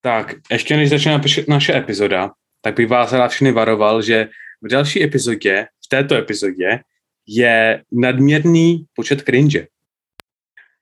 Tak, 0.00 0.34
ještě 0.50 0.76
než 0.76 0.90
začne 0.90 1.20
naše 1.48 1.76
epizoda, 1.76 2.30
tak 2.60 2.74
bych 2.74 2.88
vás 2.88 3.12
rád 3.12 3.28
všechny 3.28 3.52
varoval, 3.52 4.02
že 4.02 4.28
v 4.62 4.68
další 4.68 5.02
epizodě, 5.02 5.66
v 5.84 5.88
této 5.88 6.14
epizodě, 6.14 6.80
je 7.26 7.84
nadměrný 7.92 8.86
počet 8.94 9.22
cringe. 9.22 9.66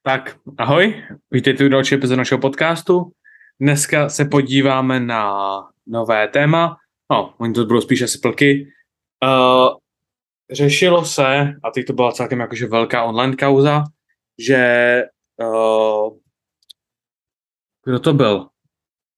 Tak, 0.02 0.36
ahoj, 0.58 1.04
vítejte 1.30 1.64
u 1.64 1.68
další 1.68 1.94
epizody 1.94 2.16
našeho 2.16 2.40
podcastu. 2.40 3.12
Dneska 3.60 4.08
se 4.08 4.24
podíváme 4.24 5.00
na 5.00 5.32
nové 5.86 6.28
téma. 6.28 6.76
No, 7.10 7.34
oni 7.38 7.54
to 7.54 7.64
budou 7.64 7.80
spíš 7.80 8.02
asi 8.02 8.18
plky. 8.18 8.72
Uh, 9.24 9.76
řešilo 10.52 11.04
se, 11.04 11.54
a 11.62 11.70
teď 11.70 11.86
to 11.86 11.92
byla 11.92 12.12
celkem 12.12 12.40
jakože 12.40 12.66
velká 12.66 13.04
online 13.04 13.36
kauza, 13.36 13.84
že 14.38 15.02
uh, 15.36 16.16
kdo 17.84 18.00
to 18.00 18.12
byl? 18.12 18.48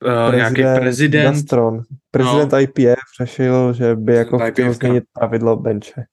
Uh, 0.05 0.37
nějaký 0.37 0.63
prezident. 0.81 1.25
Gastron. 1.25 1.83
Prezident 2.11 2.53
no. 2.53 2.61
IPF 2.61 3.01
řešil, 3.21 3.73
že 3.73 3.97
by 3.97 4.15
jako 4.15 4.39
chtěl 4.39 4.73
změnit 4.73 5.05
pravidlo 5.13 5.57
benče. 5.57 6.05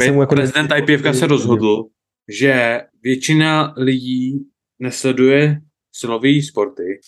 Jako 0.00 0.26
prezident 0.26 0.72
IPF 0.76 1.18
se 1.18 1.26
rozhodl, 1.26 1.84
že 2.28 2.80
většina 3.02 3.74
lidí 3.76 4.38
nesleduje 4.78 5.60
silový 5.92 6.42
sporty 6.42 7.00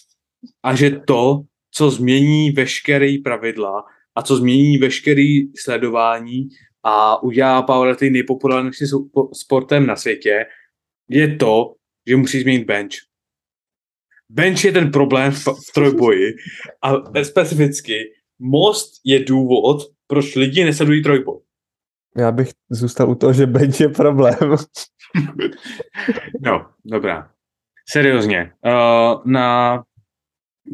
a 0.62 0.74
že 0.74 0.90
to, 0.90 1.42
co 1.70 1.90
změní 1.90 2.50
veškeré 2.50 3.16
pravidla 3.24 3.84
a 4.14 4.22
co 4.22 4.36
změní 4.36 4.78
veškeré 4.78 5.40
sledování 5.56 6.48
a 6.82 7.22
udělá 7.22 7.62
powerlifting 7.62 8.12
nejpopulárnějším 8.12 8.88
sportem 9.32 9.86
na 9.86 9.96
světě, 9.96 10.46
je 11.08 11.36
to, 11.36 11.74
že 12.06 12.16
musí 12.16 12.40
změnit 12.40 12.64
bench. 12.64 13.05
Bench 14.30 14.64
je 14.64 14.72
ten 14.72 14.90
problém 14.90 15.32
v, 15.32 15.46
v 15.46 15.72
trojboji 15.74 16.34
a 16.82 16.92
specificky 17.24 18.04
most 18.38 18.92
je 19.04 19.24
důvod, 19.24 19.82
proč 20.06 20.34
lidi 20.34 20.64
nesledují 20.64 21.02
trojboj. 21.02 21.40
Já 22.16 22.32
bych 22.32 22.48
zůstal 22.70 23.10
u 23.10 23.14
toho, 23.14 23.32
že 23.32 23.46
bench 23.46 23.80
je 23.80 23.88
problém. 23.88 24.34
no, 26.40 26.66
dobrá. 26.84 27.30
Seriózně. 27.88 28.52
Uh, 28.66 29.32
na 29.32 29.82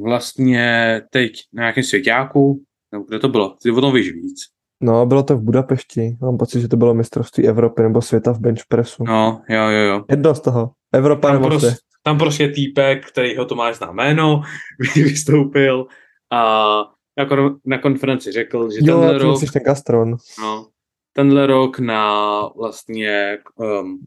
vlastně 0.02 1.00
teď 1.10 1.32
na 1.52 1.62
nějakém 1.62 1.84
svěťáku, 1.84 2.62
nebo 2.92 3.04
kde 3.04 3.18
to 3.18 3.28
bylo? 3.28 3.56
Ty 3.62 3.70
o 3.70 3.80
tom 3.80 3.94
víš 3.94 4.12
víc. 4.12 4.40
No, 4.82 5.06
bylo 5.06 5.22
to 5.22 5.36
v 5.36 5.42
Budapešti. 5.42 6.16
Mám 6.20 6.38
pocit, 6.38 6.60
že 6.60 6.68
to 6.68 6.76
bylo 6.76 6.94
mistrovství 6.94 7.48
Evropy 7.48 7.82
nebo 7.82 8.02
světa 8.02 8.32
v 8.32 8.40
bench 8.40 8.62
pressu. 8.68 9.04
No, 9.04 9.42
jo, 9.48 9.68
jo, 9.68 9.80
jo. 9.80 10.04
Jedno 10.10 10.34
z 10.34 10.40
toho. 10.40 10.70
Evropa 10.92 11.28
tam 11.28 11.36
nebo 11.36 11.48
prostě, 11.48 11.66
svět. 11.66 11.78
Tam 12.02 12.18
prostě 12.18 12.48
týpek, 12.48 13.08
který 13.08 13.36
ho 13.36 13.44
Tomáš 13.44 13.76
zná 13.76 13.92
jméno, 13.92 14.42
vystoupil 14.96 15.86
a 16.32 16.84
jako 17.18 17.58
na 17.64 17.78
konferenci 17.78 18.32
řekl, 18.32 18.70
že 18.70 18.78
jo, 18.80 18.86
tenhle 18.86 19.18
rok... 19.18 19.40
ten 19.52 19.62
gastron. 19.62 20.16
No, 20.38 20.68
tenhle 21.12 21.46
rok 21.46 21.78
na 21.78 22.40
vlastně 22.56 23.38
um, 23.56 24.04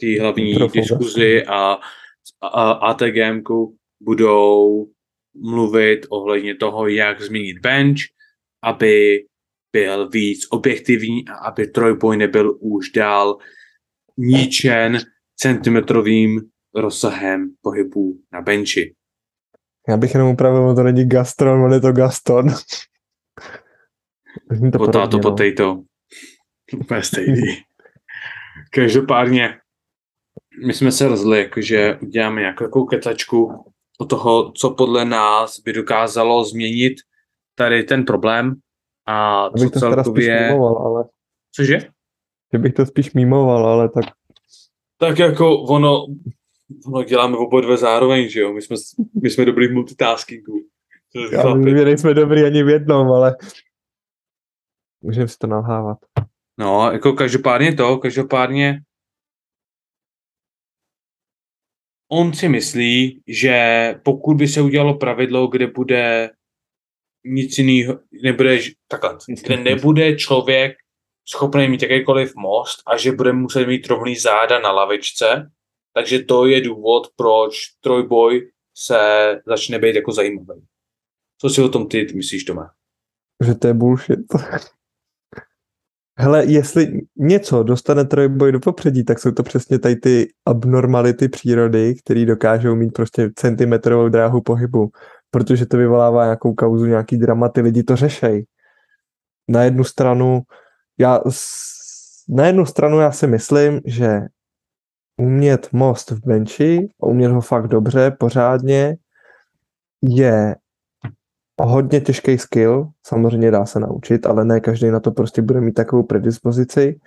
té 0.00 0.20
hlavní 0.20 0.54
Trochu 0.54 0.72
diskuzi 0.72 1.44
a, 1.46 1.78
a 2.42 2.72
ATGMku 2.72 3.76
budou 4.02 4.86
mluvit 5.34 6.06
ohledně 6.08 6.54
toho, 6.54 6.88
jak 6.88 7.22
změnit 7.22 7.58
bench, 7.58 7.98
aby 8.62 9.24
byl 9.72 10.08
víc 10.08 10.46
objektivní 10.50 11.28
a 11.28 11.34
aby 11.34 11.66
trojboj 11.66 12.16
nebyl 12.16 12.58
už 12.60 12.90
dál 12.90 13.38
ničen 14.16 14.98
centimetrovým 15.36 16.40
rozsahem 16.74 17.50
pohybu 17.62 18.18
na 18.32 18.42
benchi. 18.42 18.94
Já 19.88 19.96
bych 19.96 20.14
jenom 20.14 20.30
upravil, 20.30 20.74
to 20.74 20.82
není 20.82 21.08
gastron, 21.08 21.64
on 21.64 21.72
je 21.72 21.80
to 21.80 21.92
gaston. 21.92 22.48
to 24.72 24.78
Potato, 24.78 25.16
no. 25.16 25.22
potato. 25.22 25.82
Úplně 26.80 27.02
stejný. 27.02 27.42
Každopádně, 28.70 29.58
my 30.66 30.72
jsme 30.72 30.92
se 30.92 31.08
rozhodli, 31.08 31.38
jako, 31.38 31.60
že 31.60 31.98
uděláme 32.02 32.40
nějakou 32.40 32.84
ketačku 32.84 33.64
o 33.98 34.04
toho, 34.04 34.52
co 34.52 34.70
podle 34.70 35.04
nás 35.04 35.60
by 35.60 35.72
dokázalo 35.72 36.44
změnit 36.44 36.94
tady 37.54 37.82
ten 37.82 38.04
problém 38.04 38.54
a 39.06 39.48
co 39.58 39.70
to 39.70 39.80
celkově... 39.80 40.40
Mimoval, 40.40 40.76
ale... 40.76 41.04
Cože? 41.54 41.78
Že 42.52 42.58
bych 42.58 42.74
to 42.74 42.86
spíš 42.86 43.12
mimoval, 43.12 43.66
ale 43.66 43.88
tak... 43.88 44.04
Tak 44.98 45.18
jako 45.18 45.62
ono, 45.62 46.06
ono 46.86 47.04
děláme 47.04 47.36
oba 47.36 47.60
dvě 47.60 47.76
zároveň, 47.76 48.28
že 48.28 48.40
jo? 48.40 48.52
My 48.52 48.62
jsme, 48.62 48.76
my 49.22 49.30
jsme 49.30 49.44
dobrý 49.44 49.68
v 49.68 49.72
multitaskingu. 49.72 50.60
Já 51.32 51.54
my 51.54 51.72
nejsme 51.72 52.14
dobrý 52.14 52.42
ani 52.42 52.62
v 52.62 52.68
jednom, 52.68 53.12
ale 53.12 53.36
můžeme 55.02 55.28
si 55.28 55.38
to 55.38 55.46
nalhávat. 55.46 55.98
No, 56.58 56.90
jako 56.92 57.12
každopádně 57.12 57.74
to, 57.74 57.98
každopádně 57.98 58.80
on 62.10 62.32
si 62.32 62.48
myslí, 62.48 63.22
že 63.26 63.94
pokud 64.04 64.34
by 64.34 64.48
se 64.48 64.62
udělalo 64.62 64.94
pravidlo, 64.94 65.46
kde 65.46 65.66
bude 65.66 66.30
nic 67.24 67.58
jiného, 67.58 67.98
nebude 68.22 68.58
takhle, 68.88 69.18
kde 69.44 69.56
nebude 69.56 70.16
člověk 70.16 70.76
schopný 71.28 71.68
mít 71.68 71.82
jakýkoliv 71.82 72.32
most 72.36 72.82
a 72.86 72.96
že 72.96 73.12
bude 73.12 73.32
muset 73.32 73.66
mít 73.66 73.86
rovný 73.86 74.16
záda 74.16 74.58
na 74.60 74.72
lavičce, 74.72 75.50
takže 75.94 76.18
to 76.18 76.46
je 76.46 76.60
důvod, 76.60 77.02
proč 77.16 77.54
trojboj 77.80 78.50
se 78.76 78.98
začne 79.46 79.78
být 79.78 79.96
jako 79.96 80.12
zajímavý. 80.12 80.62
Co 81.40 81.50
si 81.50 81.62
o 81.62 81.68
tom 81.68 81.88
ty, 81.88 82.04
ty 82.04 82.14
myslíš, 82.14 82.44
Tome? 82.44 82.62
Že 83.46 83.54
to 83.54 83.66
je 83.66 83.74
bullshit. 83.74 84.20
Hele, 86.18 86.44
jestli 86.46 87.00
něco 87.16 87.62
dostane 87.62 88.04
trojboj 88.04 88.52
do 88.52 88.60
popředí, 88.60 89.04
tak 89.04 89.18
jsou 89.18 89.30
to 89.30 89.42
přesně 89.42 89.78
tady 89.78 89.96
ty 89.96 90.32
abnormality 90.46 91.28
přírody, 91.28 91.94
které 91.94 92.24
dokážou 92.24 92.74
mít 92.74 92.90
prostě 92.90 93.30
centimetrovou 93.36 94.08
dráhu 94.08 94.40
pohybu, 94.40 94.90
protože 95.30 95.66
to 95.66 95.76
vyvolává 95.76 96.24
nějakou 96.24 96.54
kauzu, 96.54 96.86
nějaký 96.86 97.16
dramaty, 97.16 97.60
lidi 97.60 97.82
to 97.82 97.96
řešej. 97.96 98.46
Na 99.48 99.62
jednu 99.62 99.84
stranu, 99.84 100.42
já, 100.98 101.20
na 102.28 102.46
jednu 102.46 102.66
stranu 102.66 103.00
já 103.00 103.12
si 103.12 103.26
myslím, 103.26 103.80
že 103.84 104.20
umět 105.16 105.72
most 105.72 106.10
v 106.10 106.26
benchi, 106.26 106.88
umět 106.98 107.32
ho 107.32 107.40
fakt 107.40 107.68
dobře, 107.68 108.10
pořádně, 108.10 108.96
je 110.02 110.56
hodně 111.62 112.00
těžký 112.00 112.38
skill, 112.38 112.88
samozřejmě 113.06 113.50
dá 113.50 113.66
se 113.66 113.80
naučit, 113.80 114.26
ale 114.26 114.44
ne 114.44 114.60
každý 114.60 114.90
na 114.90 115.00
to 115.00 115.10
prostě 115.10 115.42
bude 115.42 115.60
mít 115.60 115.72
takovou 115.72 116.02
predispozici 116.02 117.00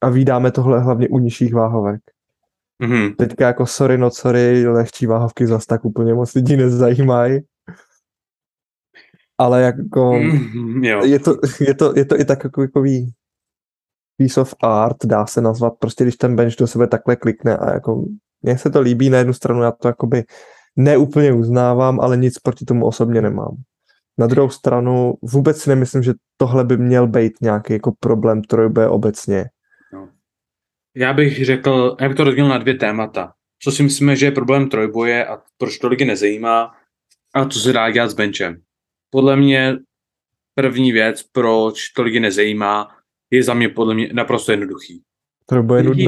a 0.00 0.08
vydáme 0.08 0.50
tohle 0.50 0.80
hlavně 0.80 1.08
u 1.08 1.18
nižších 1.18 1.54
váhovek. 1.54 2.00
Mm-hmm. 2.82 3.16
Teďka 3.16 3.46
jako 3.46 3.66
sorry, 3.66 3.98
no 3.98 4.10
sorry, 4.10 4.68
lehčí 4.68 5.06
váhovky 5.06 5.46
zase 5.46 5.66
tak 5.66 5.84
úplně 5.84 6.14
moc 6.14 6.34
lidí 6.34 6.56
nezajímají. 6.56 7.40
Ale 9.38 9.62
jako 9.62 10.12
mm, 10.12 10.84
jo. 10.84 11.04
je, 11.04 11.18
to, 11.18 11.36
je, 11.60 11.74
to, 11.74 11.92
je 11.96 12.04
to 12.04 12.20
i 12.20 12.24
tak 12.24 12.44
jako 12.44 12.60
takový 12.60 13.12
piece 14.16 14.40
of 14.40 14.54
art, 14.62 14.96
dá 15.04 15.26
se 15.26 15.40
nazvat, 15.40 15.74
prostě 15.78 16.04
když 16.04 16.16
ten 16.16 16.36
bench 16.36 16.54
do 16.58 16.66
sebe 16.66 16.86
takhle 16.86 17.16
klikne 17.16 17.56
a 17.56 17.74
jako 17.74 18.04
mně 18.42 18.58
se 18.58 18.70
to 18.70 18.80
líbí 18.80 19.10
na 19.10 19.18
jednu 19.18 19.32
stranu, 19.32 19.62
já 19.62 19.72
to 19.72 19.88
jakoby 19.88 20.24
neúplně 20.76 21.32
uznávám, 21.32 22.00
ale 22.00 22.16
nic 22.16 22.38
proti 22.38 22.64
tomu 22.64 22.86
osobně 22.86 23.22
nemám. 23.22 23.56
Na 24.18 24.26
druhou 24.26 24.50
stranu 24.50 25.14
vůbec 25.22 25.58
si 25.58 25.70
nemyslím, 25.70 26.02
že 26.02 26.12
tohle 26.36 26.64
by 26.64 26.76
měl 26.76 27.06
být 27.06 27.32
nějaký 27.40 27.72
jako 27.72 27.92
problém 28.00 28.42
trojbe 28.42 28.88
obecně. 28.88 29.44
No. 29.92 30.08
Já 30.96 31.12
bych 31.12 31.44
řekl, 31.44 31.96
já 32.00 32.08
bych 32.08 32.16
to 32.16 32.24
rozdělil 32.24 32.50
na 32.50 32.58
dvě 32.58 32.74
témata. 32.74 33.32
Co 33.62 33.72
si 33.72 33.82
myslíme, 33.82 34.16
že 34.16 34.26
je 34.26 34.32
problém 34.32 34.68
trojboje 34.68 35.26
a 35.26 35.38
proč 35.58 35.78
to 35.78 35.88
lidi 35.88 36.04
nezajímá 36.04 36.74
a 37.34 37.48
co 37.48 37.60
se 37.60 37.72
dá 37.72 37.90
dělat 37.90 38.08
s 38.08 38.14
benchem. 38.14 38.56
Podle 39.10 39.36
mě 39.36 39.76
první 40.54 40.92
věc, 40.92 41.22
proč 41.22 41.88
to 41.88 42.02
lidi 42.02 42.20
nezajímá, 42.20 42.88
je 43.34 43.42
za 43.42 43.54
mě 43.54 43.68
podle 43.68 43.94
mě 43.94 44.10
naprosto 44.12 44.52
jednoduchý. 44.52 45.02
Trojboj 45.46 45.78
je 45.78 45.82
nudný. 45.82 46.06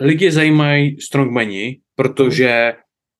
Lidi 0.00 0.32
zajímají 0.32 1.00
strongmani, 1.00 1.80
protože 1.94 2.74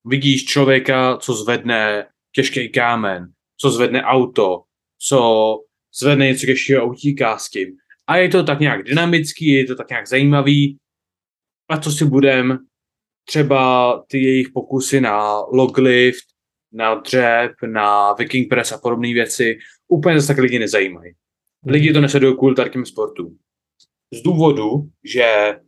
vidíš 0.04 0.44
člověka, 0.44 1.16
co 1.16 1.34
zvedne 1.34 2.06
těžký 2.34 2.68
kámen, 2.68 3.26
co 3.60 3.70
zvedne 3.70 4.02
auto, 4.02 4.62
co 4.98 5.50
zvedne 6.00 6.26
něco 6.26 6.46
těžšího 6.46 6.82
a 6.82 6.84
utíká 6.84 7.38
s 7.38 7.50
tím. 7.50 7.68
A 8.06 8.16
je 8.16 8.28
to 8.28 8.44
tak 8.44 8.60
nějak 8.60 8.82
dynamický, 8.82 9.46
je 9.46 9.64
to 9.64 9.74
tak 9.74 9.90
nějak 9.90 10.08
zajímavý. 10.08 10.78
A 11.68 11.80
co 11.80 11.92
si 11.92 12.04
budem, 12.04 12.58
třeba 13.28 13.92
ty 14.08 14.18
jejich 14.18 14.48
pokusy 14.54 15.00
na 15.00 15.40
loglift, 15.40 16.24
na 16.72 16.94
dřep, 16.94 17.52
na 17.66 18.12
viking 18.12 18.48
press 18.48 18.72
a 18.72 18.78
podobné 18.78 19.12
věci, 19.12 19.58
úplně 19.88 20.20
zase 20.20 20.26
tak 20.26 20.42
lidi 20.42 20.58
nezajímají. 20.58 21.14
Lidi 21.66 21.92
to 21.92 22.00
nesledují 22.00 22.36
kvůli 22.36 22.54
takým 22.54 22.86
sportům. 22.86 23.38
Z 24.14 24.22
důvodu, 24.22 24.88
že 25.04 25.58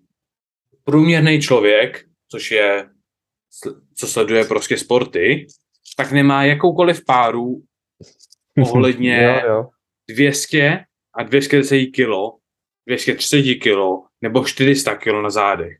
průměrný 0.85 1.41
člověk, 1.41 2.05
což 2.31 2.51
je, 2.51 2.89
co 3.95 4.07
sleduje 4.07 4.45
prostě 4.45 4.77
sporty, 4.77 5.47
tak 5.97 6.13
nemá 6.13 6.45
jakoukoliv 6.45 7.05
páru 7.05 7.63
ohledně 8.63 9.23
jo, 9.23 9.49
jo. 9.49 9.69
200 10.11 10.85
a 11.15 11.23
210 11.23 11.87
kilo, 11.87 12.39
230 12.87 13.55
kilo 13.55 14.05
nebo 14.21 14.45
400 14.45 14.97
kilo 14.97 15.23
na 15.23 15.31
zádech. 15.31 15.79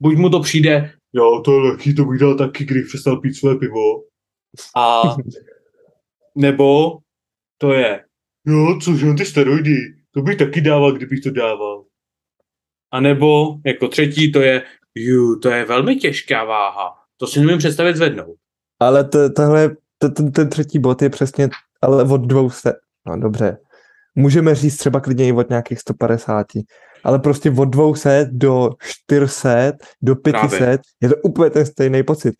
Buď 0.00 0.16
mu 0.16 0.30
to 0.30 0.40
přijde, 0.40 0.92
jo, 1.12 1.42
to 1.44 1.52
je 1.52 1.60
lehký, 1.60 1.94
to 1.94 2.04
bych 2.04 2.20
dal 2.20 2.36
taky, 2.36 2.64
když 2.64 2.88
přestal 2.88 3.20
pít 3.20 3.34
své 3.34 3.56
pivo. 3.56 4.04
A 4.76 5.02
nebo 6.34 6.98
to 7.58 7.72
je, 7.72 8.04
jo, 8.46 8.78
cože, 8.82 9.14
ty 9.14 9.24
steroidy, 9.24 9.76
to 10.10 10.22
bych 10.22 10.36
taky 10.36 10.60
dával, 10.60 10.92
kdybych 10.92 11.20
to 11.20 11.30
dával. 11.30 11.84
A 12.92 13.00
nebo 13.00 13.56
jako 13.66 13.88
třetí 13.88 14.32
to 14.32 14.40
je, 14.40 14.62
ju, 14.94 15.38
to 15.38 15.50
je 15.50 15.64
velmi 15.64 15.96
těžká 15.96 16.44
váha, 16.44 16.94
to 17.16 17.26
si 17.26 17.38
nemůžu 17.38 17.58
představit 17.58 17.96
zvednout. 17.96 18.36
Ale 18.80 19.04
to, 19.04 19.30
tohle, 19.30 19.76
to, 19.98 20.08
ten, 20.08 20.32
ten 20.32 20.48
třetí 20.48 20.78
bod 20.78 21.02
je 21.02 21.10
přesně, 21.10 21.48
ale 21.82 22.04
od 22.04 22.20
dvou 22.20 22.50
se, 22.50 22.72
no 23.06 23.20
dobře, 23.20 23.58
můžeme 24.14 24.54
říct 24.54 24.76
třeba 24.76 25.00
klidně 25.00 25.28
i 25.28 25.32
od 25.32 25.48
nějakých 25.48 25.78
150, 25.78 26.46
ale 27.04 27.18
prostě 27.18 27.50
od 27.50 27.64
200 27.64 28.28
do 28.32 28.70
400, 28.80 29.72
do 30.02 30.16
500 30.16 30.50
Právě. 30.50 30.78
je 31.02 31.08
to 31.08 31.14
úplně 31.16 31.50
ten 31.50 31.66
stejný 31.66 32.02
pocit. 32.02 32.34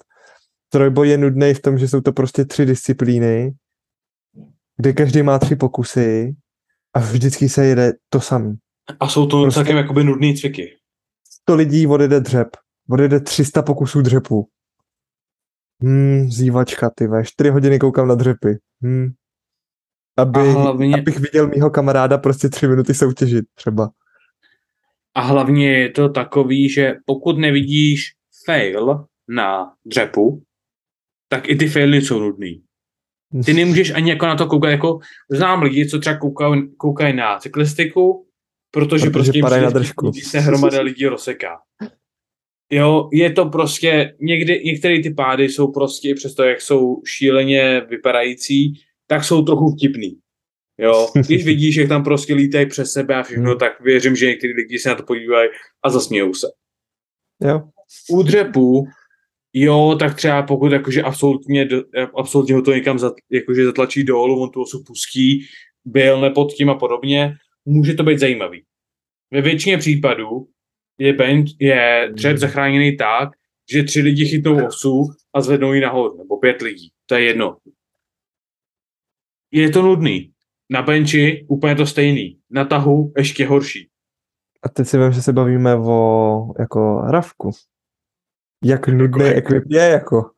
Trojboj 0.69 1.08
je 1.08 1.19
nudný 1.19 1.55
v 1.55 1.60
tom, 1.60 1.78
že 1.78 1.88
jsou 1.88 2.00
to 2.00 2.12
prostě 2.12 2.44
tři 2.44 2.66
disciplíny, 2.66 3.52
kde 4.76 4.92
každý 4.92 5.22
má 5.22 5.38
tři 5.38 5.56
pokusy 5.56 6.36
a 6.94 7.00
vždycky 7.00 7.48
se 7.48 7.66
jede 7.66 7.92
to 8.08 8.20
samý. 8.20 8.54
A 9.00 9.08
jsou 9.08 9.26
to 9.26 9.42
prostě 9.42 9.54
celkem 9.54 9.76
jakoby 9.76 10.04
nudný 10.04 10.36
cviky. 10.36 10.76
100 11.42 11.54
lidí 11.54 11.86
odjede 11.86 12.20
dřep, 12.20 12.48
odjede 12.90 13.20
300 13.20 13.62
pokusů 13.62 14.02
dřepu. 14.02 14.48
Hmm, 15.82 16.30
zývačka, 16.30 16.90
ty 16.90 17.06
ve, 17.06 17.24
4 17.24 17.50
hodiny 17.50 17.78
koukám 17.78 18.08
na 18.08 18.14
dřepy. 18.14 18.58
Hmm. 18.82 19.12
Aby, 20.16 20.40
hlavně... 20.40 20.94
Abych 20.94 21.19
viděl 21.19 21.48
mýho 21.48 21.70
kamaráda 21.70 22.19
prostě 22.19 22.48
3 22.48 22.69
minuty 22.69 22.94
soutěžit 22.94 23.44
třeba. 23.54 23.90
A 25.14 25.20
hlavně 25.20 25.78
je 25.78 25.90
to 25.90 26.08
takový, 26.08 26.69
že 26.70 26.94
pokud 27.06 27.38
nevidíš 27.38 28.12
fail 28.46 29.06
na 29.28 29.74
dřepu, 29.86 30.42
tak 31.28 31.48
i 31.48 31.56
ty 31.56 31.69
faily 31.69 32.02
jsou 32.02 32.20
nudný. 32.20 32.62
Ty 33.44 33.55
nemůžeš 33.55 33.90
ani 33.90 34.11
jako 34.11 34.26
na 34.26 34.37
to 34.37 34.46
koukat, 34.46 34.70
jako 34.70 34.99
znám 35.31 35.62
lidi, 35.62 35.87
co 35.87 35.99
třeba 35.99 36.17
koukají, 36.17 36.76
koukají 36.76 37.17
na 37.17 37.38
cyklistiku, 37.38 38.26
protože, 38.70 39.11
protože 39.11 39.40
prostě 39.40 39.61
na 39.61 39.70
držku. 39.70 40.12
se 40.12 40.40
hromada 40.40 40.81
lidí 40.81 41.06
rozseká. 41.06 41.58
Jo, 42.70 43.08
je 43.12 43.32
to 43.32 43.46
prostě, 43.46 44.17
někdy, 44.20 44.62
některé 44.64 45.02
ty 45.02 45.14
pády 45.14 45.44
jsou 45.44 45.73
prostě, 45.73 46.14
přesto 46.14 46.43
jak 46.43 46.61
jsou 46.61 47.02
šíleně 47.06 47.81
vypadající, 47.81 48.73
tak 49.06 49.25
jsou 49.25 49.43
trochu 49.43 49.76
vtipný. 49.76 50.19
Jo, 50.79 51.08
když 51.26 51.44
vidíš, 51.50 51.76
jak 51.76 51.88
tam 51.88 52.05
prostě 52.05 52.34
lítají 52.34 52.67
přes 52.67 52.93
sebe 52.93 53.14
a 53.14 53.23
všechno, 53.23 53.50
hmm. 53.50 53.58
tak 53.58 53.81
věřím, 53.81 54.17
že 54.17 54.26
někteří 54.26 54.52
lidi 54.52 54.79
se 54.79 54.88
na 54.88 54.94
to 54.94 55.02
podívají 55.02 55.50
a 55.82 55.90
zasmějou 55.90 56.34
se. 56.34 56.46
Jo. 57.40 57.62
U 58.11 58.23
dřepu, 58.23 58.87
jo, 59.52 59.96
tak 59.99 60.16
třeba 60.16 60.43
pokud 60.43 60.72
jakože 60.72 61.02
absolutně, 61.02 61.69
absolutně 62.16 62.54
ho 62.54 62.62
to 62.62 62.72
někam 62.72 62.99
zat, 62.99 63.14
jakože 63.31 63.64
zatlačí 63.64 64.04
dolů, 64.04 64.43
on 64.43 64.50
tu 64.50 64.62
osu 64.62 64.84
pustí, 64.87 65.46
byl 65.84 66.31
pod 66.31 66.52
tím 66.52 66.70
a 66.70 66.75
podobně, 66.75 67.34
může 67.64 67.94
to 67.94 68.02
být 68.02 68.19
zajímavý. 68.19 68.64
Ve 69.31 69.40
většině 69.40 69.78
případů 69.78 70.49
je, 70.99 71.12
bench, 71.12 71.49
je 71.60 72.10
dřep 72.12 72.31
hmm. 72.31 72.38
zachráněný 72.38 72.96
tak, 72.96 73.28
že 73.72 73.82
tři 73.82 74.00
lidi 74.00 74.26
chytnou 74.26 74.66
osu 74.66 75.08
a 75.34 75.40
zvednou 75.40 75.72
ji 75.72 75.81
nahoru, 75.81 76.19
nebo 76.19 76.37
pět 76.37 76.62
lidí. 76.62 76.90
To 77.06 77.14
je 77.14 77.25
jedno. 77.25 77.56
Je 79.50 79.70
to 79.70 79.82
nudný. 79.82 80.32
Na 80.70 80.82
benči 80.82 81.46
úplně 81.48 81.75
to 81.75 81.87
stejný. 81.87 82.38
Na 82.50 82.64
tahu 82.64 83.12
ještě 83.16 83.46
horší. 83.46 83.88
A 84.62 84.69
teď 84.69 84.87
si 84.87 84.98
vím, 84.98 85.12
že 85.12 85.22
se 85.22 85.32
bavíme 85.32 85.76
o 85.76 86.46
jako 86.58 87.00
ravku. 87.10 87.50
Jak 88.64 88.88
nudný 88.88 89.26
jako 89.26 89.37
equip 89.37 89.64
je 89.69 89.82
jako. 89.82 90.31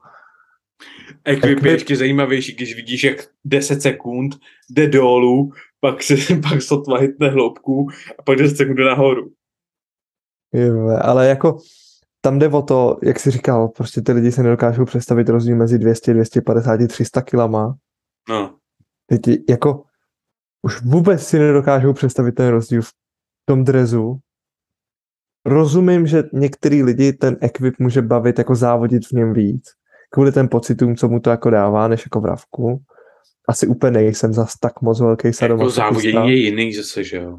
Equip 1.25 1.65
je 1.65 1.73
ještě 1.73 1.97
zajímavější, 1.97 2.55
když 2.55 2.76
vidíš, 2.76 3.05
jak 3.05 3.17
10 3.44 3.82
sekund 3.82 4.37
jde 4.71 4.87
dolů, 4.87 5.53
pak 5.81 6.03
se 6.03 6.15
pak 6.49 6.62
sotva 6.62 6.99
hitne 6.99 7.29
hloubku 7.29 7.88
a 8.19 8.23
pak 8.23 8.38
10 8.38 8.56
sekund 8.56 8.76
jde 8.76 8.85
nahoru. 8.85 9.32
Je, 10.53 10.71
ale 11.03 11.29
jako 11.29 11.59
tam 12.21 12.38
jde 12.38 12.49
o 12.49 12.62
to, 12.62 12.99
jak 13.03 13.21
jsi 13.21 13.31
říkal, 13.31 13.69
prostě 13.69 14.03
ty 14.03 14.12
lidi 14.12 14.32
se 14.32 14.43
nedokážou 14.43 14.85
představit 14.85 15.29
rozdíl 15.29 15.56
mezi 15.56 15.79
200, 15.79 16.12
250, 16.15 16.88
300 16.88 17.23
kilama. 17.23 17.77
No. 18.29 18.56
Teď 19.06 19.20
jako 19.49 19.85
už 20.62 20.82
vůbec 20.82 21.27
si 21.27 21.38
nedokážou 21.38 21.93
představit 21.93 22.32
ten 22.32 22.49
rozdíl 22.49 22.82
v 22.82 22.93
tom 23.49 23.65
drezu. 23.65 24.19
Rozumím, 25.44 26.06
že 26.06 26.25
některý 26.32 26.82
lidi 26.82 27.12
ten 27.12 27.37
equip 27.41 27.75
může 27.79 28.02
bavit 28.02 28.38
jako 28.38 28.55
závodit 28.55 29.06
v 29.06 29.12
něm 29.12 29.32
víc, 29.32 29.64
kvůli 30.11 30.32
ten 30.32 30.49
pocitům, 30.49 30.96
co 30.96 31.08
mu 31.08 31.20
to 31.20 31.31
jako 31.31 31.50
dává, 31.50 31.88
než 31.88 32.06
jako 32.06 32.20
vravku. 32.20 32.81
Asi 33.49 33.67
úplně 33.67 33.91
nejsem 33.91 34.32
zas 34.32 34.55
tak 34.61 34.82
moc 34.82 35.00
velký 35.00 35.32
sadomasochista. 35.32 35.82
Jako 35.85 35.94
závodění 35.94 36.31
je 36.31 36.37
jiný 36.37 36.75
zase, 36.75 37.05
že 37.05 37.17
jo? 37.17 37.38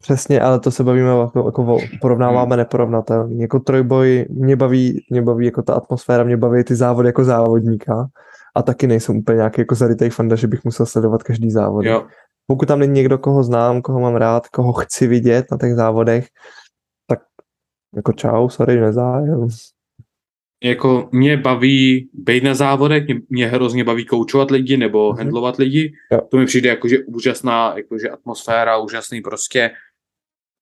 Přesně, 0.00 0.40
ale 0.40 0.60
to 0.60 0.70
se 0.70 0.84
bavíme 0.84 1.08
jako, 1.08 1.42
jako 1.46 1.78
porovnáváme 2.00 2.54
hmm. 2.54 2.58
neporovnatelný. 2.58 3.40
Jako 3.40 3.60
trojboj 3.60 4.26
mě 4.30 4.56
baví, 4.56 5.06
mě 5.10 5.22
baví 5.22 5.46
jako 5.46 5.62
ta 5.62 5.74
atmosféra, 5.74 6.24
mě 6.24 6.36
baví 6.36 6.64
ty 6.64 6.74
závody 6.74 7.08
jako 7.08 7.24
závodníka 7.24 8.06
a 8.54 8.62
taky 8.62 8.86
nejsem 8.86 9.16
úplně 9.16 9.36
nějaký 9.36 9.60
jako 9.60 9.74
zarytej 9.74 10.10
fanda, 10.10 10.36
že 10.36 10.46
bych 10.46 10.64
musel 10.64 10.86
sledovat 10.86 11.22
každý 11.22 11.50
závod. 11.50 11.84
Jo. 11.84 12.06
Pokud 12.46 12.68
tam 12.68 12.78
není 12.78 12.92
někdo, 12.92 13.18
koho 13.18 13.42
znám, 13.42 13.82
koho 13.82 14.00
mám 14.00 14.16
rád, 14.16 14.48
koho 14.48 14.72
chci 14.72 15.06
vidět 15.06 15.46
na 15.50 15.58
těch 15.58 15.74
závodech, 15.74 16.28
tak 17.06 17.18
jako 17.96 18.12
čau, 18.12 18.48
sorry, 18.48 18.80
nezájem. 18.80 19.48
Jako 20.64 21.08
mě 21.12 21.36
baví 21.36 22.10
být 22.12 22.44
na 22.44 22.54
závodech, 22.54 23.04
mě, 23.06 23.20
mě 23.28 23.46
hrozně 23.46 23.84
baví 23.84 24.04
koučovat 24.04 24.50
lidi 24.50 24.76
nebo 24.76 25.10
mm-hmm. 25.10 25.18
handlovat 25.18 25.56
lidi. 25.56 25.92
Jo. 26.12 26.20
To 26.30 26.36
mi 26.36 26.46
přijde 26.46 26.68
jakože 26.68 26.98
úžasná 27.04 27.74
jakože 27.76 28.08
atmosféra, 28.08 28.78
úžasný 28.78 29.20
prostě. 29.20 29.70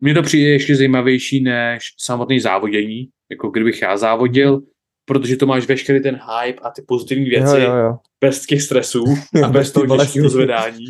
Mně 0.00 0.14
to 0.14 0.22
přijde 0.22 0.50
ještě 0.50 0.76
zajímavější 0.76 1.42
než 1.42 1.84
samotný 1.98 2.40
závodění, 2.40 3.08
jako 3.30 3.50
kdybych 3.50 3.82
já 3.82 3.96
závodil, 3.96 4.62
protože 5.04 5.36
to 5.36 5.46
máš 5.46 5.66
veškerý 5.66 6.02
ten 6.02 6.14
hype 6.14 6.60
a 6.62 6.70
ty 6.70 6.82
pozitivní 6.82 7.24
věci, 7.24 7.60
jo, 7.60 7.70
jo, 7.70 7.76
jo. 7.76 7.96
bez 8.20 8.46
těch 8.46 8.62
stresů 8.62 9.04
a 9.44 9.48
bez 9.48 9.72
toho 9.72 9.98
těžkého 9.98 10.28
zvedání. 10.28 10.86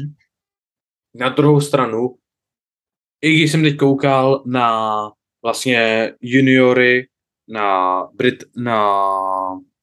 Na 1.15 1.29
druhou 1.29 1.61
stranu, 1.61 2.17
i 3.21 3.33
když 3.33 3.51
jsem 3.51 3.63
teď 3.63 3.77
koukal 3.77 4.43
na 4.47 5.01
vlastně 5.43 6.13
juniory, 6.21 7.09
na 7.49 7.99
Brit, 8.15 8.45
na 8.57 8.99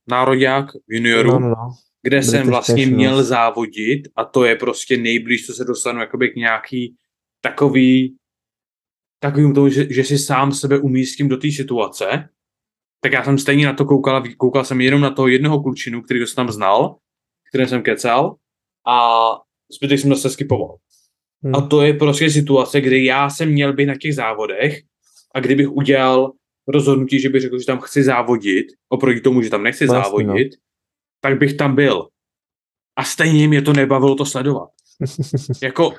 národák 0.07 0.65
junioru, 0.87 1.31
no, 1.31 1.39
no, 1.39 1.49
no. 1.49 1.75
kde 2.01 2.17
British 2.17 2.31
jsem 2.31 2.47
vlastně 2.47 2.85
měl 2.85 3.23
závodit 3.23 4.07
a 4.15 4.25
to 4.25 4.45
je 4.45 4.55
prostě 4.55 4.97
nejblíž, 4.97 5.45
co 5.45 5.53
se 5.53 5.65
dostanu 5.65 5.99
jakoby 5.99 6.29
k 6.29 6.35
nějaký 6.35 6.95
takový 7.41 8.15
takovým 9.19 9.53
tomu, 9.53 9.69
že, 9.69 9.93
že 9.93 10.03
si 10.03 10.17
sám 10.17 10.51
sebe 10.51 10.79
umístím 10.79 11.29
do 11.29 11.37
té 11.37 11.51
situace 11.51 12.29
tak 13.01 13.11
já 13.11 13.23
jsem 13.23 13.37
stejně 13.37 13.65
na 13.65 13.73
to 13.73 13.85
koukal 13.85 14.17
a 14.17 14.23
koukal 14.37 14.65
jsem 14.65 14.81
jenom 14.81 15.01
na 15.01 15.11
toho 15.11 15.27
jednoho 15.27 15.63
klučinu, 15.63 16.01
který 16.01 16.19
jsem 16.19 16.35
tam 16.35 16.51
znal, 16.51 16.97
který 17.49 17.67
jsem 17.67 17.83
kecal 17.83 18.35
a 18.87 19.19
zbytek 19.77 19.99
jsem 19.99 20.09
zase 20.09 20.29
skipoval. 20.29 20.77
Hmm. 21.43 21.55
A 21.55 21.61
to 21.61 21.81
je 21.81 21.93
prostě 21.93 22.29
situace, 22.29 22.81
kdy 22.81 23.05
já 23.05 23.29
jsem 23.29 23.49
měl 23.49 23.73
být 23.73 23.85
na 23.85 23.95
těch 23.95 24.15
závodech 24.15 24.81
a 25.35 25.39
kdybych 25.39 25.69
udělal 25.71 26.31
rozhodnutí, 26.67 27.19
že 27.19 27.29
bych 27.29 27.41
řekl, 27.41 27.59
že 27.59 27.65
tam 27.65 27.79
chci 27.79 28.03
závodit, 28.03 28.67
oproti 28.89 29.21
tomu, 29.21 29.41
že 29.41 29.49
tam 29.49 29.63
nechci 29.63 29.85
vlastně, 29.85 30.25
závodit, 30.25 30.51
no. 30.51 30.57
tak 31.21 31.37
bych 31.37 31.53
tam 31.53 31.75
byl. 31.75 32.07
A 32.95 33.03
stejně 33.03 33.47
mě 33.47 33.61
to 33.61 33.73
nebavilo 33.73 34.15
to 34.15 34.25
sledovat. 34.25 34.69
jako, 35.63 35.93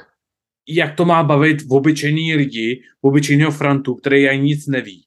jak 0.69 0.97
to 0.97 1.05
má 1.05 1.23
bavit 1.23 1.63
v 1.63 1.73
obyčejný 1.73 2.35
lidi, 2.35 2.83
v 3.03 3.07
obyčejného 3.07 3.51
frontu, 3.51 3.95
který 3.95 4.29
ani 4.29 4.43
nic 4.43 4.67
neví. 4.67 5.05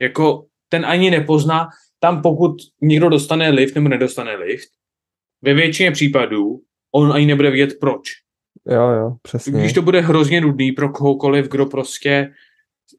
Jako, 0.00 0.46
ten 0.68 0.86
ani 0.86 1.10
nepozná, 1.10 1.68
tam 2.00 2.22
pokud 2.22 2.56
někdo 2.80 3.08
dostane 3.08 3.50
lift 3.50 3.74
nebo 3.74 3.88
nedostane 3.88 4.36
lift, 4.36 4.68
ve 5.42 5.54
většině 5.54 5.90
případů 5.90 6.60
on 6.94 7.12
ani 7.12 7.26
nebude 7.26 7.50
vědět 7.50 7.78
proč. 7.80 8.21
Jo, 8.66 8.88
jo, 8.88 9.16
přesně. 9.22 9.60
Když 9.60 9.72
to 9.72 9.82
bude 9.82 10.00
hrozně 10.00 10.40
nudný 10.40 10.72
pro 10.72 10.88
kohokoliv, 10.88 11.48
kdo 11.48 11.66
prostě 11.66 12.34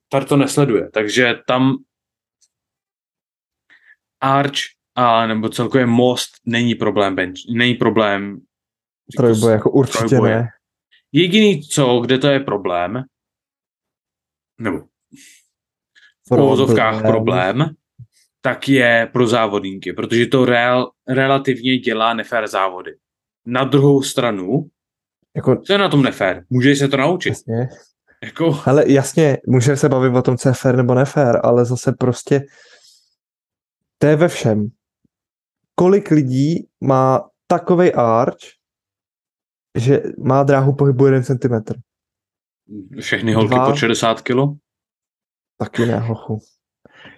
tady 0.09 0.25
to 0.25 0.37
nesleduje. 0.37 0.89
Takže 0.89 1.35
tam 1.47 1.75
Arch 4.21 4.59
a 4.95 5.27
nebo 5.27 5.49
celkově 5.49 5.85
most 5.85 6.29
není 6.45 6.75
problém 6.75 7.15
bench, 7.15 7.37
není 7.55 7.73
problém 7.73 8.41
trojboje, 9.17 9.53
jako 9.53 9.71
určitě 9.71 9.97
trojboje. 9.97 10.35
ne. 10.35 10.47
Jediný 11.11 11.61
co, 11.61 11.99
kde 11.99 12.17
to 12.17 12.27
je 12.27 12.39
problém, 12.39 13.03
nebo 14.59 14.79
v 16.29 16.31
uvozovkách 16.31 17.01
problém, 17.01 17.75
tak 18.41 18.69
je 18.69 19.09
pro 19.13 19.27
závodníky, 19.27 19.93
protože 19.93 20.25
to 20.25 20.45
real, 20.45 20.91
relativně 21.07 21.77
dělá 21.77 22.13
nefér 22.13 22.47
závody. 22.47 22.95
Na 23.45 23.63
druhou 23.63 24.01
stranu, 24.03 24.69
jako, 25.35 25.55
co 25.55 25.73
je 25.73 25.79
na 25.79 25.89
tom 25.89 26.03
nefér? 26.03 26.45
Může 26.49 26.75
se 26.75 26.87
to 26.87 26.97
naučit. 26.97 27.29
Jasně. 27.29 27.69
Jako... 28.23 28.59
Ale 28.65 28.91
jasně, 28.91 29.37
můžeme 29.47 29.77
se 29.77 29.89
bavit 29.89 30.15
o 30.15 30.21
tom, 30.21 30.37
co 30.37 30.49
je 30.49 30.53
fér 30.53 30.75
nebo 30.75 30.93
nefér, 30.93 31.39
ale 31.43 31.65
zase 31.65 31.93
prostě 31.99 32.41
to 33.97 34.07
je 34.07 34.15
ve 34.15 34.27
všem. 34.27 34.67
Kolik 35.75 36.11
lidí 36.11 36.67
má 36.81 37.29
takový 37.47 37.93
arch, 37.93 38.37
že 39.77 40.01
má 40.17 40.43
dráhu 40.43 40.75
pohybu 40.75 41.05
1 41.05 41.21
cm? 41.21 41.73
Všechny 42.99 43.33
holky 43.33 43.55
Dva. 43.55 43.69
pod 43.69 43.75
60 43.75 44.21
kg? 44.21 44.35
Taky 45.57 45.85
ne, 45.85 45.99
hochu. 45.99 46.39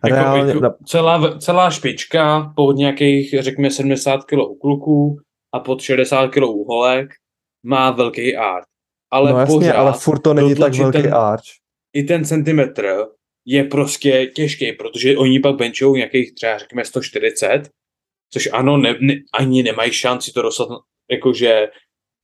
Jako, 0.05 0.15
Reálně, 0.15 0.53
jako 0.53 0.75
celá, 0.85 1.37
celá 1.39 1.71
špička 1.71 2.53
pod 2.55 2.75
nějakých, 2.75 3.35
řekněme, 3.39 3.71
70 3.71 4.23
kg 4.23 4.33
u 4.33 4.55
kluků 4.55 5.17
a 5.51 5.59
pod 5.59 5.81
60 5.81 6.27
kg 6.27 6.43
u 6.43 6.63
holek 6.63 7.09
má 7.65 7.91
velký 7.91 8.35
arch. 8.35 8.65
Ale 9.11 9.31
no 9.31 9.39
jasně, 9.39 9.55
pořád 9.55 9.75
ale 9.75 9.93
furt 9.93 10.19
to 10.19 10.33
není 10.33 10.55
tak 10.55 10.75
velký 10.75 11.01
ten, 11.01 11.13
arch. 11.13 11.43
I 11.93 12.03
ten 12.03 12.25
centimetr 12.25 13.05
je 13.45 13.63
prostě 13.63 14.31
těžký, 14.35 14.73
protože 14.73 15.17
oni 15.17 15.39
pak 15.39 15.55
benchou 15.55 15.95
nějakých 15.95 16.33
třeba, 16.33 16.57
řekněme, 16.57 16.85
140, 16.85 17.69
což 18.33 18.49
ano, 18.53 18.77
ne, 18.77 18.95
ne, 18.99 19.13
ani 19.33 19.63
nemají 19.63 19.91
šanci 19.91 20.31
to 20.31 20.41
dostat 20.41 20.67
jakože 21.11 21.67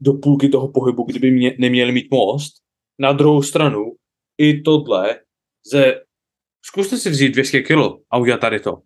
do 0.02 0.14
půlky 0.14 0.50
toho 0.50 0.72
pohybu, 0.72 1.04
kdyby 1.04 1.32
mě, 1.32 1.56
neměli 1.58 1.92
mít 1.92 2.08
most. 2.12 2.54
Na 3.00 3.12
druhou 3.12 3.42
stranu, 3.42 3.92
i 4.38 4.62
tohle 4.62 5.20
ze 5.72 6.02
Zkuste 6.66 6.98
si 6.98 7.10
vzít 7.10 7.30
200 7.30 7.62
kg 7.62 7.78
a 8.12 8.18
udělat 8.18 8.42
tady 8.42 8.60
to. 8.60 8.82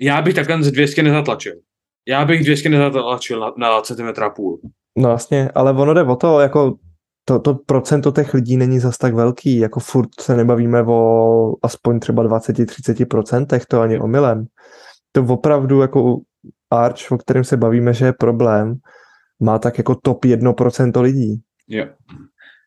Já 0.00 0.22
bych 0.22 0.34
takhle 0.34 0.62
z 0.62 0.70
200 0.70 1.02
nezatlačil. 1.02 1.60
Já 2.08 2.24
bych 2.24 2.44
200 2.44 2.68
nezatlačil 2.68 3.40
na, 3.40 3.52
na 3.56 3.80
centimetra 3.80 4.30
půl. 4.30 4.60
No 4.96 5.08
vlastně, 5.08 5.50
ale 5.54 5.72
ono 5.72 5.94
jde 5.94 6.02
o 6.02 6.16
to, 6.16 6.40
jako 6.40 6.76
to, 7.24 7.38
to 7.38 7.54
procento 7.54 8.12
těch 8.12 8.34
lidí 8.34 8.56
není 8.56 8.78
zas 8.78 8.98
tak 8.98 9.14
velký, 9.14 9.56
jako 9.56 9.80
furt 9.80 10.08
se 10.20 10.36
nebavíme 10.36 10.82
o 10.82 11.54
aspoň 11.62 12.00
třeba 12.00 12.24
20-30 12.24 13.06
procentech, 13.06 13.66
to 13.66 13.80
ani 13.80 14.00
omylem. 14.00 14.46
To 15.12 15.24
opravdu 15.24 15.80
jako 15.80 16.20
Arch, 16.70 17.12
o 17.12 17.18
kterém 17.18 17.44
se 17.44 17.56
bavíme, 17.56 17.94
že 17.94 18.04
je 18.04 18.12
problém, 18.12 18.74
má 19.40 19.58
tak 19.58 19.78
jako 19.78 19.94
top 19.94 20.24
1% 20.24 21.00
lidí. 21.00 21.42
Yeah. 21.68 21.88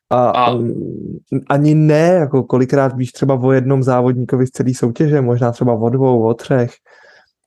A, 0.10 0.30
a 0.30 0.58
ani 1.50 1.76
ne, 1.76 2.08
jako 2.08 2.44
kolikrát 2.44 2.98
víš 2.98 3.12
třeba 3.12 3.36
o 3.36 3.52
jednom 3.52 3.84
závodníkovi 3.84 4.48
z 4.48 4.52
celé 4.52 4.74
soutěže, 4.74 5.22
možná 5.22 5.52
třeba 5.52 5.74
o 5.74 5.90
dvou, 5.90 6.24
o 6.28 6.34
třech, 6.34 6.72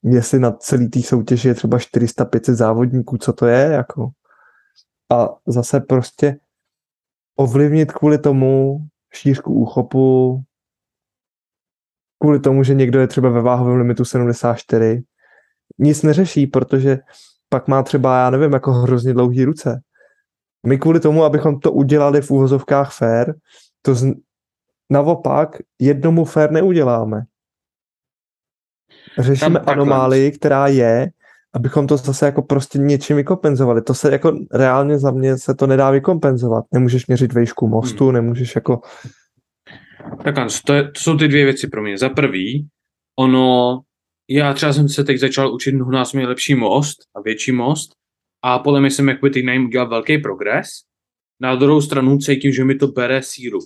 jestli 0.04 0.38
na 0.38 0.50
celý 0.50 0.88
té 0.88 1.02
soutěži 1.02 1.48
je 1.48 1.54
třeba 1.54 1.78
400-500 1.78 2.52
závodníků, 2.52 3.18
co 3.18 3.32
to 3.32 3.46
je, 3.46 3.68
jako. 3.72 4.08
A 5.12 5.28
zase 5.46 5.80
prostě 5.80 6.38
ovlivnit 7.36 7.92
kvůli 7.92 8.18
tomu 8.18 8.78
šířku 9.14 9.54
úchopu, 9.54 10.42
kvůli 12.18 12.40
tomu, 12.40 12.64
že 12.64 12.74
někdo 12.74 13.00
je 13.00 13.06
třeba 13.06 13.28
ve 13.28 13.42
váhovém 13.42 13.76
limitu 13.76 14.04
74, 14.04 15.02
nic 15.78 16.02
neřeší, 16.02 16.46
protože 16.46 16.98
pak 17.48 17.68
má 17.68 17.82
třeba, 17.82 18.18
já 18.18 18.30
nevím, 18.30 18.52
jako 18.52 18.72
hrozně 18.72 19.12
dlouhý 19.12 19.44
ruce. 19.44 19.80
My 20.66 20.78
kvůli 20.78 21.00
tomu, 21.00 21.24
abychom 21.24 21.60
to 21.60 21.72
udělali 21.72 22.20
v 22.20 22.30
úvozovkách 22.30 22.92
fair, 22.92 23.34
to 23.82 23.94
z... 23.94 24.14
naopak 24.90 25.56
jednomu 25.78 26.24
fair 26.24 26.50
neuděláme. 26.50 27.22
Řešíme 29.18 29.60
anomálii, 29.60 30.32
která 30.32 30.66
je, 30.66 31.10
abychom 31.54 31.86
to 31.86 31.96
zase 31.96 32.26
jako 32.26 32.42
prostě 32.42 32.78
něčím 32.78 33.16
vykompenzovali. 33.16 33.82
To 33.82 33.94
se 33.94 34.12
jako 34.12 34.38
reálně 34.52 34.98
za 34.98 35.10
mě 35.10 35.38
se 35.38 35.54
to 35.54 35.66
nedá 35.66 35.90
vykompenzovat. 35.90 36.64
Nemůžeš 36.72 37.06
měřit 37.06 37.32
vejšku 37.32 37.68
mostu, 37.68 38.04
hmm. 38.04 38.14
nemůžeš 38.14 38.54
jako... 38.54 38.80
Tak 40.24 40.34
to, 40.66 40.74
je, 40.74 40.82
to 40.82 41.00
jsou 41.00 41.16
ty 41.16 41.28
dvě 41.28 41.44
věci 41.44 41.68
pro 41.68 41.82
mě. 41.82 41.98
Za 41.98 42.08
prvý, 42.08 42.68
ono, 43.18 43.80
já 44.30 44.54
třeba 44.54 44.72
jsem 44.72 44.88
se 44.88 45.04
teď 45.04 45.18
začal 45.18 45.54
učit 45.54 45.74
mnohonásobně 45.74 46.26
lepší 46.26 46.54
most 46.54 46.96
a 47.16 47.20
větší 47.20 47.52
most 47.52 47.90
a 48.42 48.58
podle 48.58 48.80
mě 48.80 48.90
jsem 48.90 49.08
jakoby 49.08 49.30
teď 49.30 49.44
na 49.44 49.52
udělal 49.66 49.88
velký 49.88 50.18
progres. 50.18 50.68
Na 51.40 51.54
druhou 51.54 51.80
stranu 51.80 52.18
cítím, 52.18 52.52
že 52.52 52.64
mi 52.64 52.74
to 52.74 52.88
bere 52.88 53.22
sílu. 53.22 53.60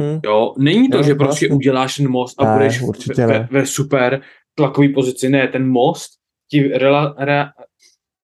Hmm. 0.00 0.20
Jo, 0.24 0.54
není 0.58 0.88
to, 0.88 0.96
jo, 0.96 1.02
že 1.02 1.14
prostě 1.14 1.46
vlastně. 1.46 1.56
uděláš 1.56 1.96
ten 1.96 2.10
most 2.10 2.40
a 2.40 2.44
ne, 2.44 2.52
budeš 2.52 2.82
ve, 3.16 3.26
ve, 3.26 3.48
ve 3.50 3.66
super 3.66 4.22
tlakový 4.54 4.94
pozici. 4.94 5.28
Ne, 5.28 5.48
ten 5.48 5.68
most 5.68 6.10
ti 6.50 6.68
rela, 6.68 7.14
re, 7.18 7.44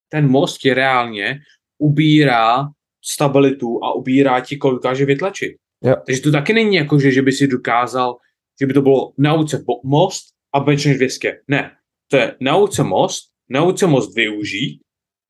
ten 0.08 0.28
most 0.28 0.58
ti 0.58 0.74
reálně 0.74 1.40
ubírá 1.78 2.68
stabilitu 3.04 3.84
a 3.84 3.94
ubírá 3.94 4.40
ti, 4.40 4.56
kolik 4.56 4.74
dokáže 4.74 5.04
vytlačit. 5.04 5.56
Jo. 5.84 5.96
Takže 6.06 6.22
to 6.22 6.32
taky 6.32 6.52
není 6.52 6.76
jako, 6.76 6.98
že, 6.98 7.10
že 7.12 7.22
by 7.22 7.32
si 7.32 7.46
dokázal, 7.46 8.16
že 8.60 8.66
by 8.66 8.72
to 8.72 8.82
bylo 8.82 9.12
nauce 9.18 9.64
most 9.84 10.24
a 10.54 10.60
benchneš 10.60 10.96
200. 10.96 11.40
Ne, 11.48 11.70
to 12.10 12.16
je 12.16 12.36
nauce 12.40 12.82
most, 12.82 13.30
nauce 13.48 13.86
most 13.86 14.14
využít 14.14 14.80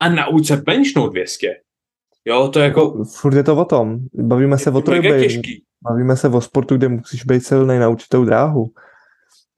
a 0.01 0.09
nauč 0.09 0.47
se 0.47 0.57
benchnout 0.57 1.13
200. 1.13 1.47
Jo, 2.25 2.49
to 2.49 2.59
je 2.59 2.65
jako... 2.65 3.05
Furt 3.05 3.35
je 3.35 3.43
to 3.43 3.57
o 3.57 3.65
tom. 3.65 3.99
Bavíme 4.15 4.59
se 4.59 4.71
o 4.71 4.81
trojbej. 4.81 5.43
Bavíme 5.85 6.17
se 6.17 6.29
o 6.29 6.41
sportu, 6.41 6.77
kde 6.77 6.89
musíš 6.89 7.25
být 7.25 7.45
silný 7.45 7.79
na 7.79 7.89
určitou 7.89 8.25
dráhu. 8.25 8.71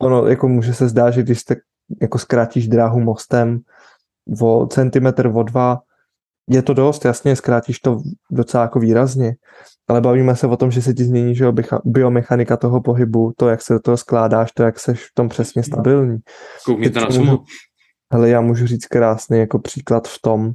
Ono 0.02 0.26
jako 0.26 0.48
může 0.48 0.74
se 0.74 0.88
zdát, 0.88 1.10
že 1.10 1.22
když 1.22 1.38
jste, 1.38 1.56
jako 2.02 2.18
zkrátíš 2.18 2.68
dráhu 2.68 3.00
mostem 3.00 3.60
o 4.40 4.66
centimetr, 4.66 5.26
o 5.34 5.42
dva, 5.42 5.78
je 6.50 6.62
to 6.62 6.74
dost, 6.74 7.04
jasně, 7.04 7.36
zkrátíš 7.36 7.78
to 7.78 7.98
docela 8.30 8.62
jako 8.62 8.78
výrazně, 8.78 9.34
ale 9.88 10.00
bavíme 10.00 10.36
se 10.36 10.46
o 10.46 10.56
tom, 10.56 10.70
že 10.70 10.82
se 10.82 10.94
ti 10.94 11.04
změní 11.04 11.34
že 11.34 11.46
biomechanika 11.84 12.56
toho 12.56 12.80
pohybu, 12.80 13.32
to, 13.36 13.48
jak 13.48 13.62
se 13.62 13.72
do 13.72 13.80
toho 13.80 13.96
skládáš, 13.96 14.52
to, 14.52 14.62
jak 14.62 14.80
seš 14.80 15.04
v 15.04 15.14
tom 15.14 15.28
přesně 15.28 15.62
stabilní. 15.62 16.18
Koukněte 16.64 17.00
na 17.00 17.10
sumo. 17.10 17.44
Hele, 18.12 18.28
já 18.28 18.40
můžu 18.40 18.66
říct 18.66 18.86
krásný 18.86 19.38
jako 19.38 19.58
příklad 19.58 20.08
v 20.08 20.20
tom, 20.22 20.52